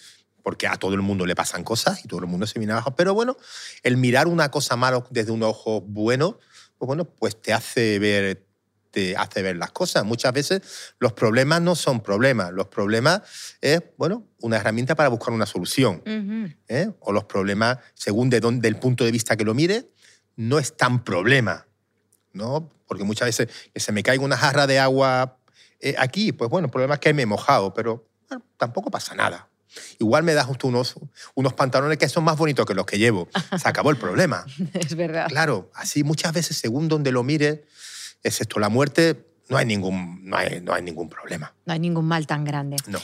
porque 0.43 0.67
a 0.67 0.77
todo 0.77 0.95
el 0.95 1.03
mundo 1.03 1.27
le 1.27 1.35
pasan 1.35 1.65
cosas 1.65 2.05
y 2.05 2.09
todo 2.09 2.21
el 2.21 2.27
mundo 2.27 2.47
se 2.47 2.59
viene 2.59 2.73
abajo, 2.73 2.97
pero 2.97 3.15
bueno, 3.15 3.37
el 3.83 3.97
mirar 3.97 4.27
una 4.27 4.51
cosa 4.51 4.77
mala 4.77 5.05
desde 5.11 5.33
un 5.33 5.43
ojo 5.43 5.83
bueno, 5.83 6.39
pues 6.79 6.87
bueno, 6.87 7.05
pues 7.05 7.41
te 7.41 7.53
hace 7.53 7.99
ver 7.99 8.47
te 8.93 9.17
hace 9.17 9.43
ver 9.43 9.57
las 9.57 9.73
cosas. 9.73 10.05
Muchas 10.05 10.33
veces 10.33 10.63
los 11.01 11.15
problemas 11.15 11.61
no 11.61 11.75
son 11.75 12.03
problemas, 12.03 12.53
los 12.53 12.69
problemas 12.69 13.23
es, 13.61 13.83
bueno, 13.97 14.29
una 14.41 14.59
herramienta 14.59 14.95
para 14.95 15.09
buscar 15.09 15.35
una 15.35 15.47
solución. 15.47 16.03
¿eh? 16.69 16.91
O 17.01 17.13
los 17.13 17.25
problemas, 17.25 17.79
según 17.95 18.31
de 18.31 18.39
dónde, 18.39 18.69
del 18.69 18.79
punto 18.79 19.05
de 19.05 19.11
vista 19.11 19.37
que 19.37 19.45
lo 19.45 19.55
mire, 19.55 19.89
no 20.37 20.59
es 20.59 20.77
tan 20.77 21.05
problema, 21.05 21.67
¿no? 22.33 22.71
Porque 22.87 23.05
muchas 23.05 23.27
veces 23.27 23.49
que 23.73 23.81
se 23.81 23.93
me 23.93 24.03
caiga 24.03 24.25
una 24.25 24.37
jarra 24.37 24.67
de 24.67 24.79
agua 24.79 25.39
eh, 25.81 25.95
aquí, 25.99 26.33
pues 26.33 26.49
bueno, 26.49 26.67
el 26.67 26.71
problema 26.71 26.95
es 26.95 27.01
que 27.01 27.13
me 27.13 27.23
he 27.23 27.27
mojado, 27.27 27.75
pero 27.75 28.07
tampoco 28.57 28.91
pasa 28.91 29.15
nada. 29.15 29.49
Igual 29.99 30.23
me 30.23 30.35
das 30.35 30.47
justo 30.47 30.69
unos, 30.69 30.95
unos 31.35 31.55
pantalones 31.55 31.99
que 31.99 32.09
son 32.09 32.25
más 32.25 32.37
bonitos 32.37 32.67
que 32.67 32.75
los 32.75 32.87
que 32.87 32.99
llevo. 32.99 33.29
Se 33.61 33.69
acabó 33.69 33.91
el 33.91 33.97
problema. 33.97 34.45
es 34.75 34.95
verdad. 34.95 35.29
Claro, 35.29 35.71
así 35.75 36.05
muchas 36.05 36.33
veces, 36.33 36.57
según 36.57 36.89
donde 36.89 37.11
lo 37.11 37.23
mire, 37.23 37.65
excepto 38.23 38.61
la 38.61 38.69
muerte, 38.69 39.27
no 39.49 39.57
hay 39.57 39.67
ningún, 39.67 40.29
no 40.29 40.37
hay, 40.37 40.61
no 40.61 40.73
hay 40.73 40.83
ningún 40.83 41.09
problema. 41.09 41.55
No 41.65 41.73
hay 41.73 41.81
ningún 41.81 42.07
mal 42.07 42.27
tan 42.27 42.45
grande. 42.45 42.77
No. 42.87 43.01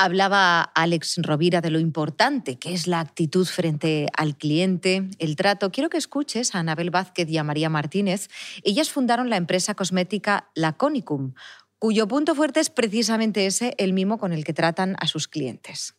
Hablaba 0.00 0.62
Alex 0.76 1.18
Rovira 1.22 1.60
de 1.60 1.70
lo 1.70 1.80
importante 1.80 2.56
que 2.56 2.72
es 2.72 2.86
la 2.86 3.00
actitud 3.00 3.44
frente 3.44 4.06
al 4.16 4.36
cliente, 4.36 5.08
el 5.18 5.34
trato. 5.34 5.72
Quiero 5.72 5.90
que 5.90 5.98
escuches 5.98 6.54
a 6.54 6.60
Anabel 6.60 6.90
Vázquez 6.90 7.28
y 7.28 7.36
a 7.36 7.42
María 7.42 7.68
Martínez. 7.68 8.28
Ellas 8.62 8.90
fundaron 8.90 9.28
la 9.28 9.36
empresa 9.36 9.74
cosmética 9.74 10.50
Laconicum, 10.54 11.34
cuyo 11.80 12.06
punto 12.06 12.36
fuerte 12.36 12.60
es 12.60 12.70
precisamente 12.70 13.46
ese, 13.46 13.74
el 13.76 13.92
mimo 13.92 14.18
con 14.18 14.32
el 14.32 14.44
que 14.44 14.52
tratan 14.52 14.94
a 15.00 15.08
sus 15.08 15.26
clientes. 15.26 15.96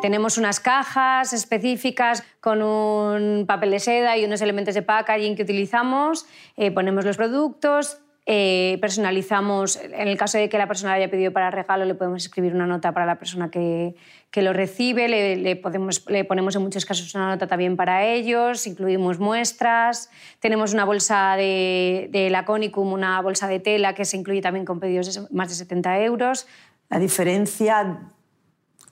Tenemos 0.00 0.38
unas 0.38 0.58
cajas 0.58 1.34
específicas 1.34 2.24
con 2.40 2.62
un 2.62 3.44
papel 3.46 3.72
de 3.72 3.80
seda 3.80 4.16
y 4.16 4.24
unos 4.24 4.40
elementos 4.40 4.74
de 4.74 4.80
packaging 4.80 5.36
que 5.36 5.42
utilizamos, 5.42 6.24
eh, 6.56 6.70
ponemos 6.70 7.04
los 7.04 7.18
productos, 7.18 7.98
eh, 8.30 8.76
personalizamos, 8.82 9.76
en 9.76 10.06
el 10.06 10.18
caso 10.18 10.36
de 10.36 10.50
que 10.50 10.58
la 10.58 10.68
persona 10.68 10.92
haya 10.92 11.10
pedido 11.10 11.32
para 11.32 11.50
regalo, 11.50 11.86
le 11.86 11.94
podemos 11.94 12.22
escribir 12.22 12.54
una 12.54 12.66
nota 12.66 12.92
para 12.92 13.06
la 13.06 13.18
persona 13.18 13.50
que, 13.50 13.94
que 14.30 14.42
lo 14.42 14.52
recibe, 14.52 15.08
le, 15.08 15.56
podemos, 15.56 16.04
le 16.10 16.26
ponemos 16.26 16.54
en 16.54 16.60
muchos 16.60 16.84
casos 16.84 17.14
una 17.14 17.30
nota 17.30 17.46
también 17.46 17.74
para 17.74 18.04
ellos, 18.04 18.66
incluimos 18.66 19.18
muestras, 19.18 20.10
tenemos 20.40 20.74
una 20.74 20.84
bolsa 20.84 21.36
de, 21.36 22.10
de 22.12 22.28
Laconicum, 22.28 22.92
una 22.92 23.18
bolsa 23.22 23.48
de 23.48 23.60
tela 23.60 23.94
que 23.94 24.04
se 24.04 24.18
incluye 24.18 24.42
también 24.42 24.66
con 24.66 24.78
pedidos 24.78 25.14
de 25.14 25.26
más 25.34 25.48
de 25.48 25.54
70 25.54 26.00
euros. 26.00 26.46
La 26.90 26.98
diferencia 26.98 27.98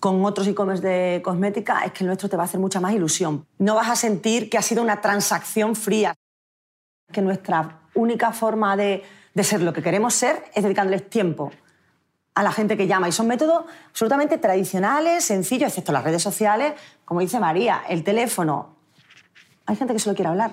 con 0.01 0.25
otros 0.25 0.49
e-commerce 0.49 0.83
de 0.83 1.21
cosmética 1.21 1.85
es 1.85 1.93
que 1.93 2.05
el 2.05 2.07
nuestro 2.07 2.31
te 2.31 2.39
va 2.39 2.45
a 2.45 2.47
hacer 2.47 2.59
mucha 2.59 2.81
más 2.81 2.95
ilusión. 2.95 3.47
No 3.59 3.75
vas 3.75 3.91
a 3.91 3.97
sentir 3.97 4.49
que 4.49 4.57
ha 4.57 4.63
sido 4.63 4.83
una 4.83 5.03
transacción 5.03 5.77
fría, 5.77 6.15
que 7.13 7.21
nuestra 7.21 7.81
única 7.95 8.33
forma 8.33 8.79
de 8.79 9.03
de 9.37 9.45
ser 9.45 9.61
lo 9.61 9.75
que 9.75 9.83
queremos 9.83 10.15
ser 10.15 10.43
es 10.55 10.63
dedicándoles 10.65 11.11
tiempo 11.11 11.53
a 12.35 12.43
la 12.43 12.53
gente 12.53 12.75
que 12.75 12.87
llama. 12.87 13.07
Y 13.07 13.13
son 13.13 13.27
métodos 13.27 13.67
absolutamente 13.91 14.39
tradicionales, 14.39 15.25
sencillos, 15.25 15.69
excepto 15.69 15.93
las 15.93 16.05
redes 16.05 16.23
sociales, 16.23 16.73
como 17.05 17.21
dice 17.21 17.39
María, 17.39 17.83
el 17.87 18.03
teléfono. 18.03 18.77
Hay 19.67 19.77
gente 19.77 19.93
que 19.93 19.99
solo 19.99 20.17
quiere 20.17 20.31
hablar. 20.31 20.53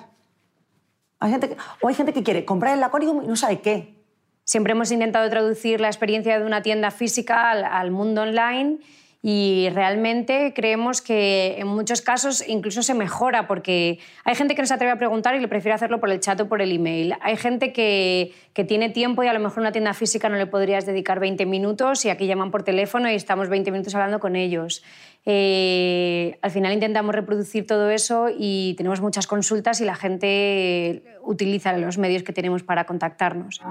Hay 1.18 1.30
gente 1.30 1.56
o 1.80 1.88
hay 1.88 1.94
gente 1.94 2.12
que 2.12 2.22
quiere 2.22 2.44
comprar 2.44 2.74
el 2.74 2.80
lacónico 2.80 3.22
y 3.24 3.26
no 3.26 3.36
sabe 3.36 3.62
qué. 3.62 4.04
Siempre 4.44 4.72
hemos 4.72 4.90
intentado 4.90 5.30
traducir 5.30 5.80
la 5.80 5.88
experiencia 5.88 6.38
de 6.38 6.44
una 6.44 6.60
tienda 6.60 6.90
física 6.90 7.52
al 7.52 7.90
mundo 7.90 8.20
online 8.20 8.80
y 9.26 9.70
realmente 9.70 10.52
creemos 10.54 11.00
que 11.00 11.54
en 11.58 11.66
muchos 11.66 12.02
casos 12.02 12.46
incluso 12.46 12.82
se 12.82 12.92
mejora 12.92 13.46
porque 13.46 13.98
hay 14.22 14.34
gente 14.34 14.54
que 14.54 14.60
no 14.60 14.66
se 14.66 14.74
atreve 14.74 14.92
a 14.92 14.98
preguntar 14.98 15.34
y 15.34 15.40
le 15.40 15.48
prefiere 15.48 15.74
hacerlo 15.74 15.98
por 15.98 16.10
el 16.10 16.20
chat 16.20 16.38
o 16.42 16.46
por 16.46 16.60
el 16.60 16.70
email. 16.70 17.14
Hay 17.22 17.38
gente 17.38 17.72
que, 17.72 18.34
que 18.52 18.64
tiene 18.64 18.90
tiempo 18.90 19.24
y 19.24 19.28
a 19.28 19.32
lo 19.32 19.40
mejor 19.40 19.60
una 19.60 19.72
tienda 19.72 19.94
física 19.94 20.28
no 20.28 20.36
le 20.36 20.44
podrías 20.44 20.84
dedicar 20.84 21.20
20 21.20 21.46
minutos 21.46 22.04
y 22.04 22.10
aquí 22.10 22.26
llaman 22.26 22.50
por 22.50 22.64
teléfono 22.64 23.10
y 23.10 23.14
estamos 23.14 23.48
20 23.48 23.70
minutos 23.70 23.94
hablando 23.94 24.20
con 24.20 24.36
ellos. 24.36 24.84
Eh, 25.24 26.36
al 26.42 26.50
final 26.50 26.74
intentamos 26.74 27.14
reproducir 27.14 27.66
todo 27.66 27.88
eso 27.88 28.26
y 28.28 28.74
tenemos 28.76 29.00
muchas 29.00 29.26
consultas 29.26 29.80
y 29.80 29.86
la 29.86 29.94
gente 29.94 31.02
utiliza 31.22 31.74
los 31.78 31.96
medios 31.96 32.24
que 32.24 32.34
tenemos 32.34 32.62
para 32.62 32.84
contactarnos. 32.84 33.62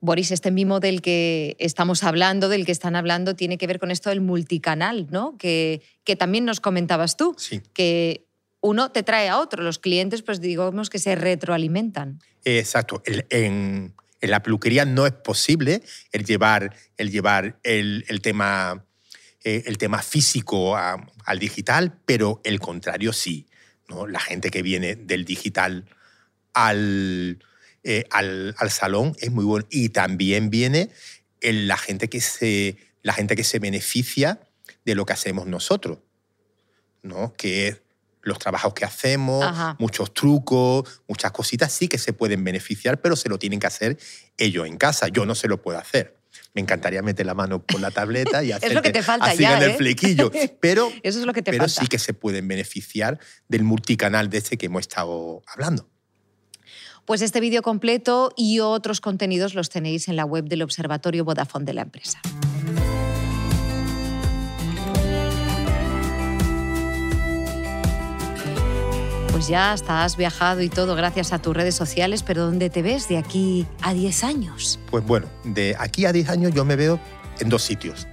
Boris, 0.00 0.30
este 0.30 0.50
mimo 0.50 0.80
del 0.80 1.02
que 1.02 1.56
estamos 1.58 2.02
hablando, 2.02 2.48
del 2.48 2.66
que 2.66 2.72
están 2.72 2.96
hablando, 2.96 3.34
tiene 3.34 3.58
que 3.58 3.66
ver 3.66 3.78
con 3.78 3.90
esto 3.90 4.10
del 4.10 4.20
multicanal, 4.20 5.06
¿no? 5.10 5.36
Que, 5.38 5.82
que 6.04 6.16
también 6.16 6.44
nos 6.44 6.60
comentabas 6.60 7.16
tú, 7.16 7.34
que 7.72 8.26
uno 8.60 8.90
te 8.92 9.02
trae 9.02 9.28
a 9.28 9.38
otro. 9.38 9.62
Los 9.62 9.78
clientes, 9.78 10.22
pues 10.22 10.40
digamos 10.40 10.90
que 10.90 10.98
se 10.98 11.14
retroalimentan. 11.14 12.20
Exacto. 12.44 13.02
en, 13.04 13.94
la 14.20 14.42
peluquería 14.42 14.84
no 14.84 15.06
es 15.06 15.12
posible 15.12 15.82
el 16.12 16.24
llevar 16.24 16.74
el, 16.96 17.10
llevar 17.10 17.58
el, 17.62 18.04
tema, 18.22 18.84
eh, 19.44 19.62
el 19.66 19.78
tema 19.78 20.02
físico 20.02 20.76
al 20.76 21.38
digital, 21.38 21.98
pero 22.04 22.40
el 22.44 22.60
contrario 22.60 23.12
sí. 23.12 23.46
¿no? 23.88 24.06
La 24.06 24.20
gente 24.20 24.50
que 24.50 24.62
viene 24.62 24.96
del 24.96 25.24
digital 25.24 25.84
al, 26.54 27.38
eh, 27.88 28.04
al, 28.10 28.52
salón 28.68 29.14
es 29.20 29.30
muy 29.30 29.44
bueno. 29.44 29.64
Y 29.70 29.90
también 29.90 30.50
viene 30.50 30.90
en 31.40 31.68
la 31.68 31.76
gente 31.76 32.08
que 32.08 32.20
se, 32.20 32.76
la 33.02 33.12
gente 33.12 33.36
que 33.36 33.44
se 33.44 33.60
beneficia 33.60 34.40
de 34.84 34.96
lo 34.96 35.06
que 35.06 35.12
hacemos 35.12 35.46
nosotros, 35.46 35.98
¿no? 37.02 37.32
Que 37.34 37.68
es 37.68 37.82
los 38.22 38.40
trabajos 38.40 38.74
que 38.74 38.84
hacemos, 38.84 39.44
Ajá. 39.44 39.76
muchos 39.78 40.12
trucos, 40.12 41.00
muchas 41.06 41.30
cositas 41.30 41.72
sí 41.72 41.86
que 41.86 41.98
se 41.98 42.12
pueden 42.12 42.42
beneficiar, 42.42 43.00
pero 43.00 43.14
se 43.14 43.28
lo 43.28 43.38
tienen 43.38 43.60
que 43.60 43.68
hacer 43.68 43.96
ellos 44.36 44.66
en 44.66 44.78
casa. 44.78 45.06
Yo 45.06 45.24
no 45.24 45.36
se 45.36 45.46
lo 45.46 45.62
puedo 45.62 45.78
hacer. 45.78 46.16
Me 46.54 46.62
encantaría 46.62 47.02
meter 47.02 47.24
la 47.24 47.34
mano 47.34 47.62
por 47.62 47.78
la 47.80 47.92
tableta 47.92 48.42
y 48.42 48.50
hacer 48.52 48.74
lo 48.74 48.82
que 48.82 48.90
te 48.90 49.04
falta 49.04 49.26
así 49.26 49.42
ya, 49.42 49.58
en 49.58 49.62
el 49.62 49.70
¿eh? 49.70 49.76
flequillo. 49.76 50.32
Pero, 50.60 50.92
Eso 51.04 51.20
es 51.20 51.24
lo 51.24 51.32
que 51.32 51.42
te 51.42 51.52
pero 51.52 51.62
falta. 51.62 51.82
sí 51.82 51.86
que 51.86 52.00
se 52.00 52.14
pueden 52.14 52.48
beneficiar 52.48 53.20
del 53.46 53.62
multicanal 53.62 54.28
de 54.28 54.38
ese 54.38 54.58
que 54.58 54.66
hemos 54.66 54.80
estado 54.80 55.44
hablando. 55.46 55.88
Pues 57.06 57.22
este 57.22 57.38
vídeo 57.38 57.62
completo 57.62 58.32
y 58.34 58.58
otros 58.58 59.00
contenidos 59.00 59.54
los 59.54 59.70
tenéis 59.70 60.08
en 60.08 60.16
la 60.16 60.24
web 60.24 60.46
del 60.46 60.62
Observatorio 60.62 61.24
Vodafone 61.24 61.64
de 61.64 61.72
la 61.72 61.82
empresa. 61.82 62.20
Pues 69.30 69.46
ya 69.46 69.72
hasta 69.72 70.02
has 70.02 70.16
viajado 70.16 70.62
y 70.62 70.68
todo 70.68 70.96
gracias 70.96 71.32
a 71.32 71.38
tus 71.38 71.56
redes 71.56 71.76
sociales, 71.76 72.24
pero 72.24 72.44
¿dónde 72.44 72.70
te 72.70 72.82
ves 72.82 73.06
de 73.06 73.18
aquí 73.18 73.66
a 73.82 73.94
10 73.94 74.24
años? 74.24 74.80
Pues 74.90 75.06
bueno, 75.06 75.28
de 75.44 75.76
aquí 75.78 76.06
a 76.06 76.12
10 76.12 76.28
años 76.28 76.54
yo 76.54 76.64
me 76.64 76.74
veo 76.74 76.98
en 77.38 77.48
dos 77.48 77.62
sitios. 77.62 78.08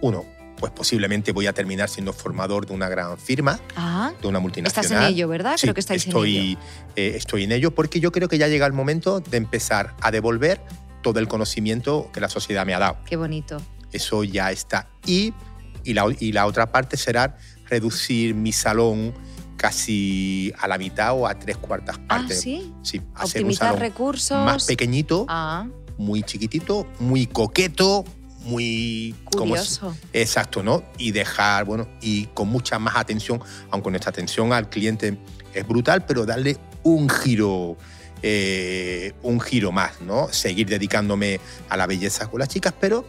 Uno, 0.00 0.26
pues 0.62 0.70
posiblemente 0.72 1.32
voy 1.32 1.48
a 1.48 1.52
terminar 1.52 1.88
siendo 1.88 2.12
formador 2.12 2.66
de 2.66 2.72
una 2.72 2.88
gran 2.88 3.18
firma, 3.18 3.58
Ah, 3.74 4.12
de 4.22 4.28
una 4.28 4.38
multinacional. 4.38 4.84
Estás 4.84 5.02
en 5.08 5.12
ello, 5.12 5.26
¿verdad? 5.26 5.56
Sí, 5.56 5.62
Creo 5.62 5.74
que 5.74 5.80
estáis 5.80 6.04
en 6.04 6.10
estoy, 6.10 6.36
ello. 6.38 6.58
eh, 6.94 7.12
estoy 7.16 7.42
en 7.42 7.50
ello 7.50 7.74
porque 7.74 7.98
yo 7.98 8.12
creo 8.12 8.28
que 8.28 8.38
ya 8.38 8.46
llega 8.46 8.64
el 8.64 8.72
momento 8.72 9.18
de 9.18 9.38
empezar 9.38 9.96
a 10.00 10.12
devolver 10.12 10.60
todo 11.02 11.18
el 11.18 11.26
conocimiento 11.26 12.08
que 12.12 12.20
la 12.20 12.28
sociedad 12.28 12.64
me 12.64 12.74
ha 12.74 12.78
dado. 12.78 12.98
qué 13.06 13.16
bonito. 13.16 13.60
Eso 13.90 14.22
ya 14.22 14.52
está. 14.52 14.88
Y, 15.04 15.34
y, 15.82 15.94
la, 15.94 16.04
y 16.20 16.30
la 16.30 16.46
otra 16.46 16.70
parte 16.70 16.96
será 16.96 17.36
reducir 17.68 18.36
mi 18.36 18.52
salón 18.52 19.12
casi 19.56 20.52
a 20.60 20.68
la 20.68 20.78
mitad 20.78 21.12
o 21.14 21.26
a 21.26 21.36
tres 21.38 21.56
cuartas 21.56 21.96
Ah, 22.04 22.18
partes. 22.18 22.40
sí. 22.40 22.72
Sí, 22.82 23.00
hacer 23.16 23.42
un 23.42 23.48
Optimizar 23.48 23.66
salón 23.70 23.80
recursos. 23.80 24.44
más 24.44 24.64
pequeñito, 24.66 25.26
Ah, 25.28 25.66
muy 25.98 26.22
chiquitito, 26.22 26.86
muy 27.00 27.26
coqueto, 27.26 28.04
muy... 28.44 29.14
curioso. 29.24 29.94
Exacto, 30.12 30.62
¿no? 30.62 30.84
Y 30.98 31.12
dejar, 31.12 31.64
bueno, 31.64 31.88
y 32.00 32.26
con 32.26 32.48
mucha 32.48 32.78
más 32.78 32.96
atención, 32.96 33.40
aunque 33.70 33.90
nuestra 33.90 34.10
atención 34.10 34.52
al 34.52 34.68
cliente 34.68 35.18
es 35.54 35.66
brutal, 35.66 36.04
pero 36.06 36.26
darle 36.26 36.58
un 36.82 37.08
giro, 37.08 37.76
eh, 38.22 39.12
un 39.22 39.40
giro 39.40 39.72
más, 39.72 40.00
¿no? 40.00 40.28
Seguir 40.32 40.68
dedicándome 40.68 41.40
a 41.68 41.76
la 41.76 41.86
belleza 41.86 42.28
con 42.28 42.40
las 42.40 42.48
chicas, 42.48 42.74
pero 42.78 43.06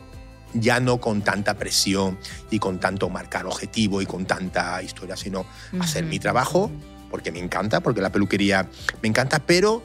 ya 0.53 0.79
no 0.79 0.99
con 0.99 1.21
tanta 1.21 1.55
presión 1.55 2.17
y 2.51 2.59
con 2.59 2.79
tanto 2.79 3.09
marcar 3.09 3.45
objetivo 3.45 4.01
y 4.01 4.05
con 4.05 4.25
tanta 4.25 4.81
historia, 4.83 5.15
sino 5.17 5.45
hacer 5.79 6.05
mi 6.05 6.19
trabajo, 6.19 6.71
porque 7.09 7.31
me 7.31 7.39
encanta, 7.39 7.81
porque 7.81 8.01
la 8.01 8.11
peluquería 8.11 8.69
me 9.01 9.09
encanta, 9.09 9.39
pero 9.39 9.83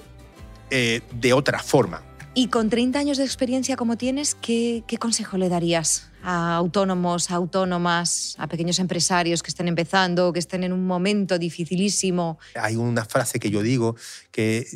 eh, 0.70 1.00
de 1.12 1.32
otra 1.32 1.58
forma. 1.60 2.02
Y 2.38 2.46
con 2.46 2.70
30 2.70 3.00
años 3.00 3.18
de 3.18 3.24
experiencia 3.24 3.74
como 3.74 3.96
tienes, 3.96 4.36
¿qué, 4.36 4.84
qué 4.86 4.96
consejo 4.96 5.36
le 5.38 5.48
darías 5.48 6.08
a 6.22 6.54
autónomos, 6.54 7.32
a 7.32 7.34
autónomas, 7.34 8.36
a 8.38 8.46
pequeños 8.46 8.78
empresarios 8.78 9.42
que 9.42 9.48
estén 9.48 9.66
empezando, 9.66 10.32
que 10.32 10.38
estén 10.38 10.62
en 10.62 10.72
un 10.72 10.86
momento 10.86 11.36
dificilísimo? 11.36 12.38
Hay 12.54 12.76
una 12.76 13.04
frase 13.04 13.40
que 13.40 13.50
yo 13.50 13.60
digo 13.60 13.96
que 14.30 14.68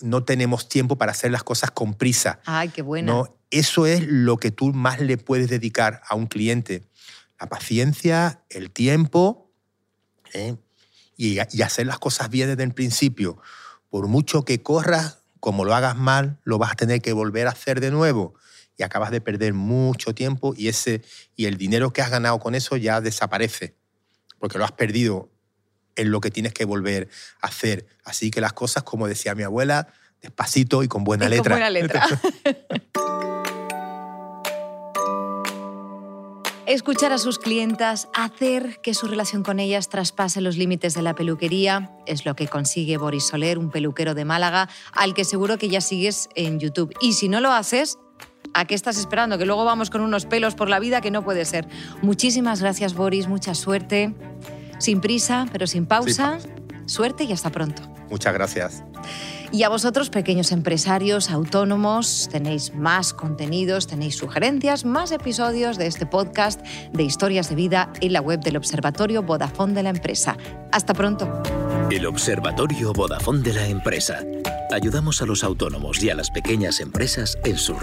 no 0.00 0.22
tenemos 0.22 0.68
tiempo 0.68 0.94
para 0.94 1.10
hacer 1.10 1.32
las 1.32 1.42
cosas 1.42 1.72
con 1.72 1.94
prisa. 1.94 2.38
Ay, 2.44 2.68
qué 2.68 2.82
buena. 2.82 3.10
No, 3.10 3.36
eso 3.50 3.86
es 3.86 4.06
lo 4.06 4.36
que 4.36 4.52
tú 4.52 4.72
más 4.72 5.00
le 5.00 5.18
puedes 5.18 5.50
dedicar 5.50 6.02
a 6.08 6.14
un 6.14 6.28
cliente. 6.28 6.84
La 7.40 7.48
paciencia, 7.48 8.44
el 8.48 8.70
tiempo 8.70 9.50
¿eh? 10.34 10.54
y, 11.16 11.38
y 11.50 11.62
hacer 11.62 11.88
las 11.88 11.98
cosas 11.98 12.30
bien 12.30 12.46
desde 12.46 12.62
el 12.62 12.74
principio. 12.74 13.42
Por 13.90 14.06
mucho 14.06 14.44
que 14.44 14.62
corras, 14.62 15.17
como 15.40 15.64
lo 15.64 15.74
hagas 15.74 15.96
mal, 15.96 16.38
lo 16.44 16.58
vas 16.58 16.72
a 16.72 16.76
tener 16.76 17.00
que 17.00 17.12
volver 17.12 17.46
a 17.46 17.50
hacer 17.50 17.80
de 17.80 17.90
nuevo. 17.90 18.34
Y 18.76 18.82
acabas 18.82 19.10
de 19.10 19.20
perder 19.20 19.54
mucho 19.54 20.14
tiempo 20.14 20.54
y, 20.56 20.68
ese, 20.68 21.02
y 21.34 21.46
el 21.46 21.56
dinero 21.56 21.92
que 21.92 22.00
has 22.02 22.10
ganado 22.10 22.38
con 22.38 22.54
eso 22.54 22.76
ya 22.76 23.00
desaparece. 23.00 23.74
Porque 24.38 24.58
lo 24.58 24.64
has 24.64 24.72
perdido 24.72 25.30
en 25.96 26.12
lo 26.12 26.20
que 26.20 26.30
tienes 26.30 26.52
que 26.54 26.64
volver 26.64 27.08
a 27.42 27.48
hacer. 27.48 27.86
Así 28.04 28.30
que 28.30 28.40
las 28.40 28.52
cosas, 28.52 28.84
como 28.84 29.08
decía 29.08 29.34
mi 29.34 29.42
abuela, 29.42 29.88
despacito 30.22 30.82
y 30.84 30.88
con 30.88 31.02
buena 31.02 31.24
Y 31.26 31.28
con 31.28 31.36
letra. 31.36 31.54
buena 31.54 31.70
letra. 31.70 32.06
Escuchar 36.68 37.14
a 37.14 37.18
sus 37.18 37.38
clientas, 37.38 38.08
hacer 38.12 38.78
que 38.82 38.92
su 38.92 39.06
relación 39.06 39.42
con 39.42 39.58
ellas 39.58 39.88
traspase 39.88 40.42
los 40.42 40.58
límites 40.58 40.92
de 40.92 41.00
la 41.00 41.14
peluquería, 41.14 41.92
es 42.04 42.26
lo 42.26 42.36
que 42.36 42.46
consigue 42.46 42.98
Boris 42.98 43.26
Soler, 43.26 43.56
un 43.56 43.70
peluquero 43.70 44.14
de 44.14 44.26
Málaga, 44.26 44.68
al 44.92 45.14
que 45.14 45.24
seguro 45.24 45.56
que 45.56 45.70
ya 45.70 45.80
sigues 45.80 46.28
en 46.34 46.60
YouTube. 46.60 46.94
Y 47.00 47.14
si 47.14 47.30
no 47.30 47.40
lo 47.40 47.52
haces, 47.52 47.96
¿a 48.52 48.66
qué 48.66 48.74
estás 48.74 48.98
esperando? 48.98 49.38
Que 49.38 49.46
luego 49.46 49.64
vamos 49.64 49.88
con 49.88 50.02
unos 50.02 50.26
pelos 50.26 50.54
por 50.54 50.68
la 50.68 50.78
vida 50.78 51.00
que 51.00 51.10
no 51.10 51.24
puede 51.24 51.46
ser. 51.46 51.66
Muchísimas 52.02 52.60
gracias, 52.60 52.92
Boris, 52.92 53.28
mucha 53.28 53.54
suerte. 53.54 54.14
Sin 54.78 55.00
prisa, 55.00 55.46
pero 55.50 55.66
sin 55.66 55.86
pausa. 55.86 56.38
Suerte 56.84 57.24
y 57.24 57.32
hasta 57.32 57.48
pronto. 57.48 57.80
Muchas 58.10 58.34
gracias. 58.34 58.84
Y 59.50 59.62
a 59.62 59.68
vosotros, 59.68 60.10
pequeños 60.10 60.52
empresarios, 60.52 61.30
autónomos, 61.30 62.28
tenéis 62.30 62.74
más 62.74 63.14
contenidos, 63.14 63.86
tenéis 63.86 64.16
sugerencias, 64.16 64.84
más 64.84 65.10
episodios 65.10 65.78
de 65.78 65.86
este 65.86 66.04
podcast 66.04 66.60
de 66.92 67.02
historias 67.02 67.48
de 67.48 67.54
vida 67.54 67.90
en 68.00 68.12
la 68.12 68.20
web 68.20 68.40
del 68.40 68.58
Observatorio 68.58 69.22
Vodafone 69.22 69.72
de 69.72 69.82
la 69.82 69.90
empresa. 69.90 70.36
Hasta 70.70 70.92
pronto. 70.92 71.42
El 71.90 72.04
Observatorio 72.04 72.92
Vodafone 72.92 73.42
de 73.42 73.52
la 73.54 73.66
empresa. 73.66 74.22
Ayudamos 74.70 75.22
a 75.22 75.26
los 75.26 75.42
autónomos 75.44 76.02
y 76.02 76.10
a 76.10 76.14
las 76.14 76.30
pequeñas 76.30 76.80
empresas 76.80 77.38
en 77.44 77.56
sus 77.56 77.82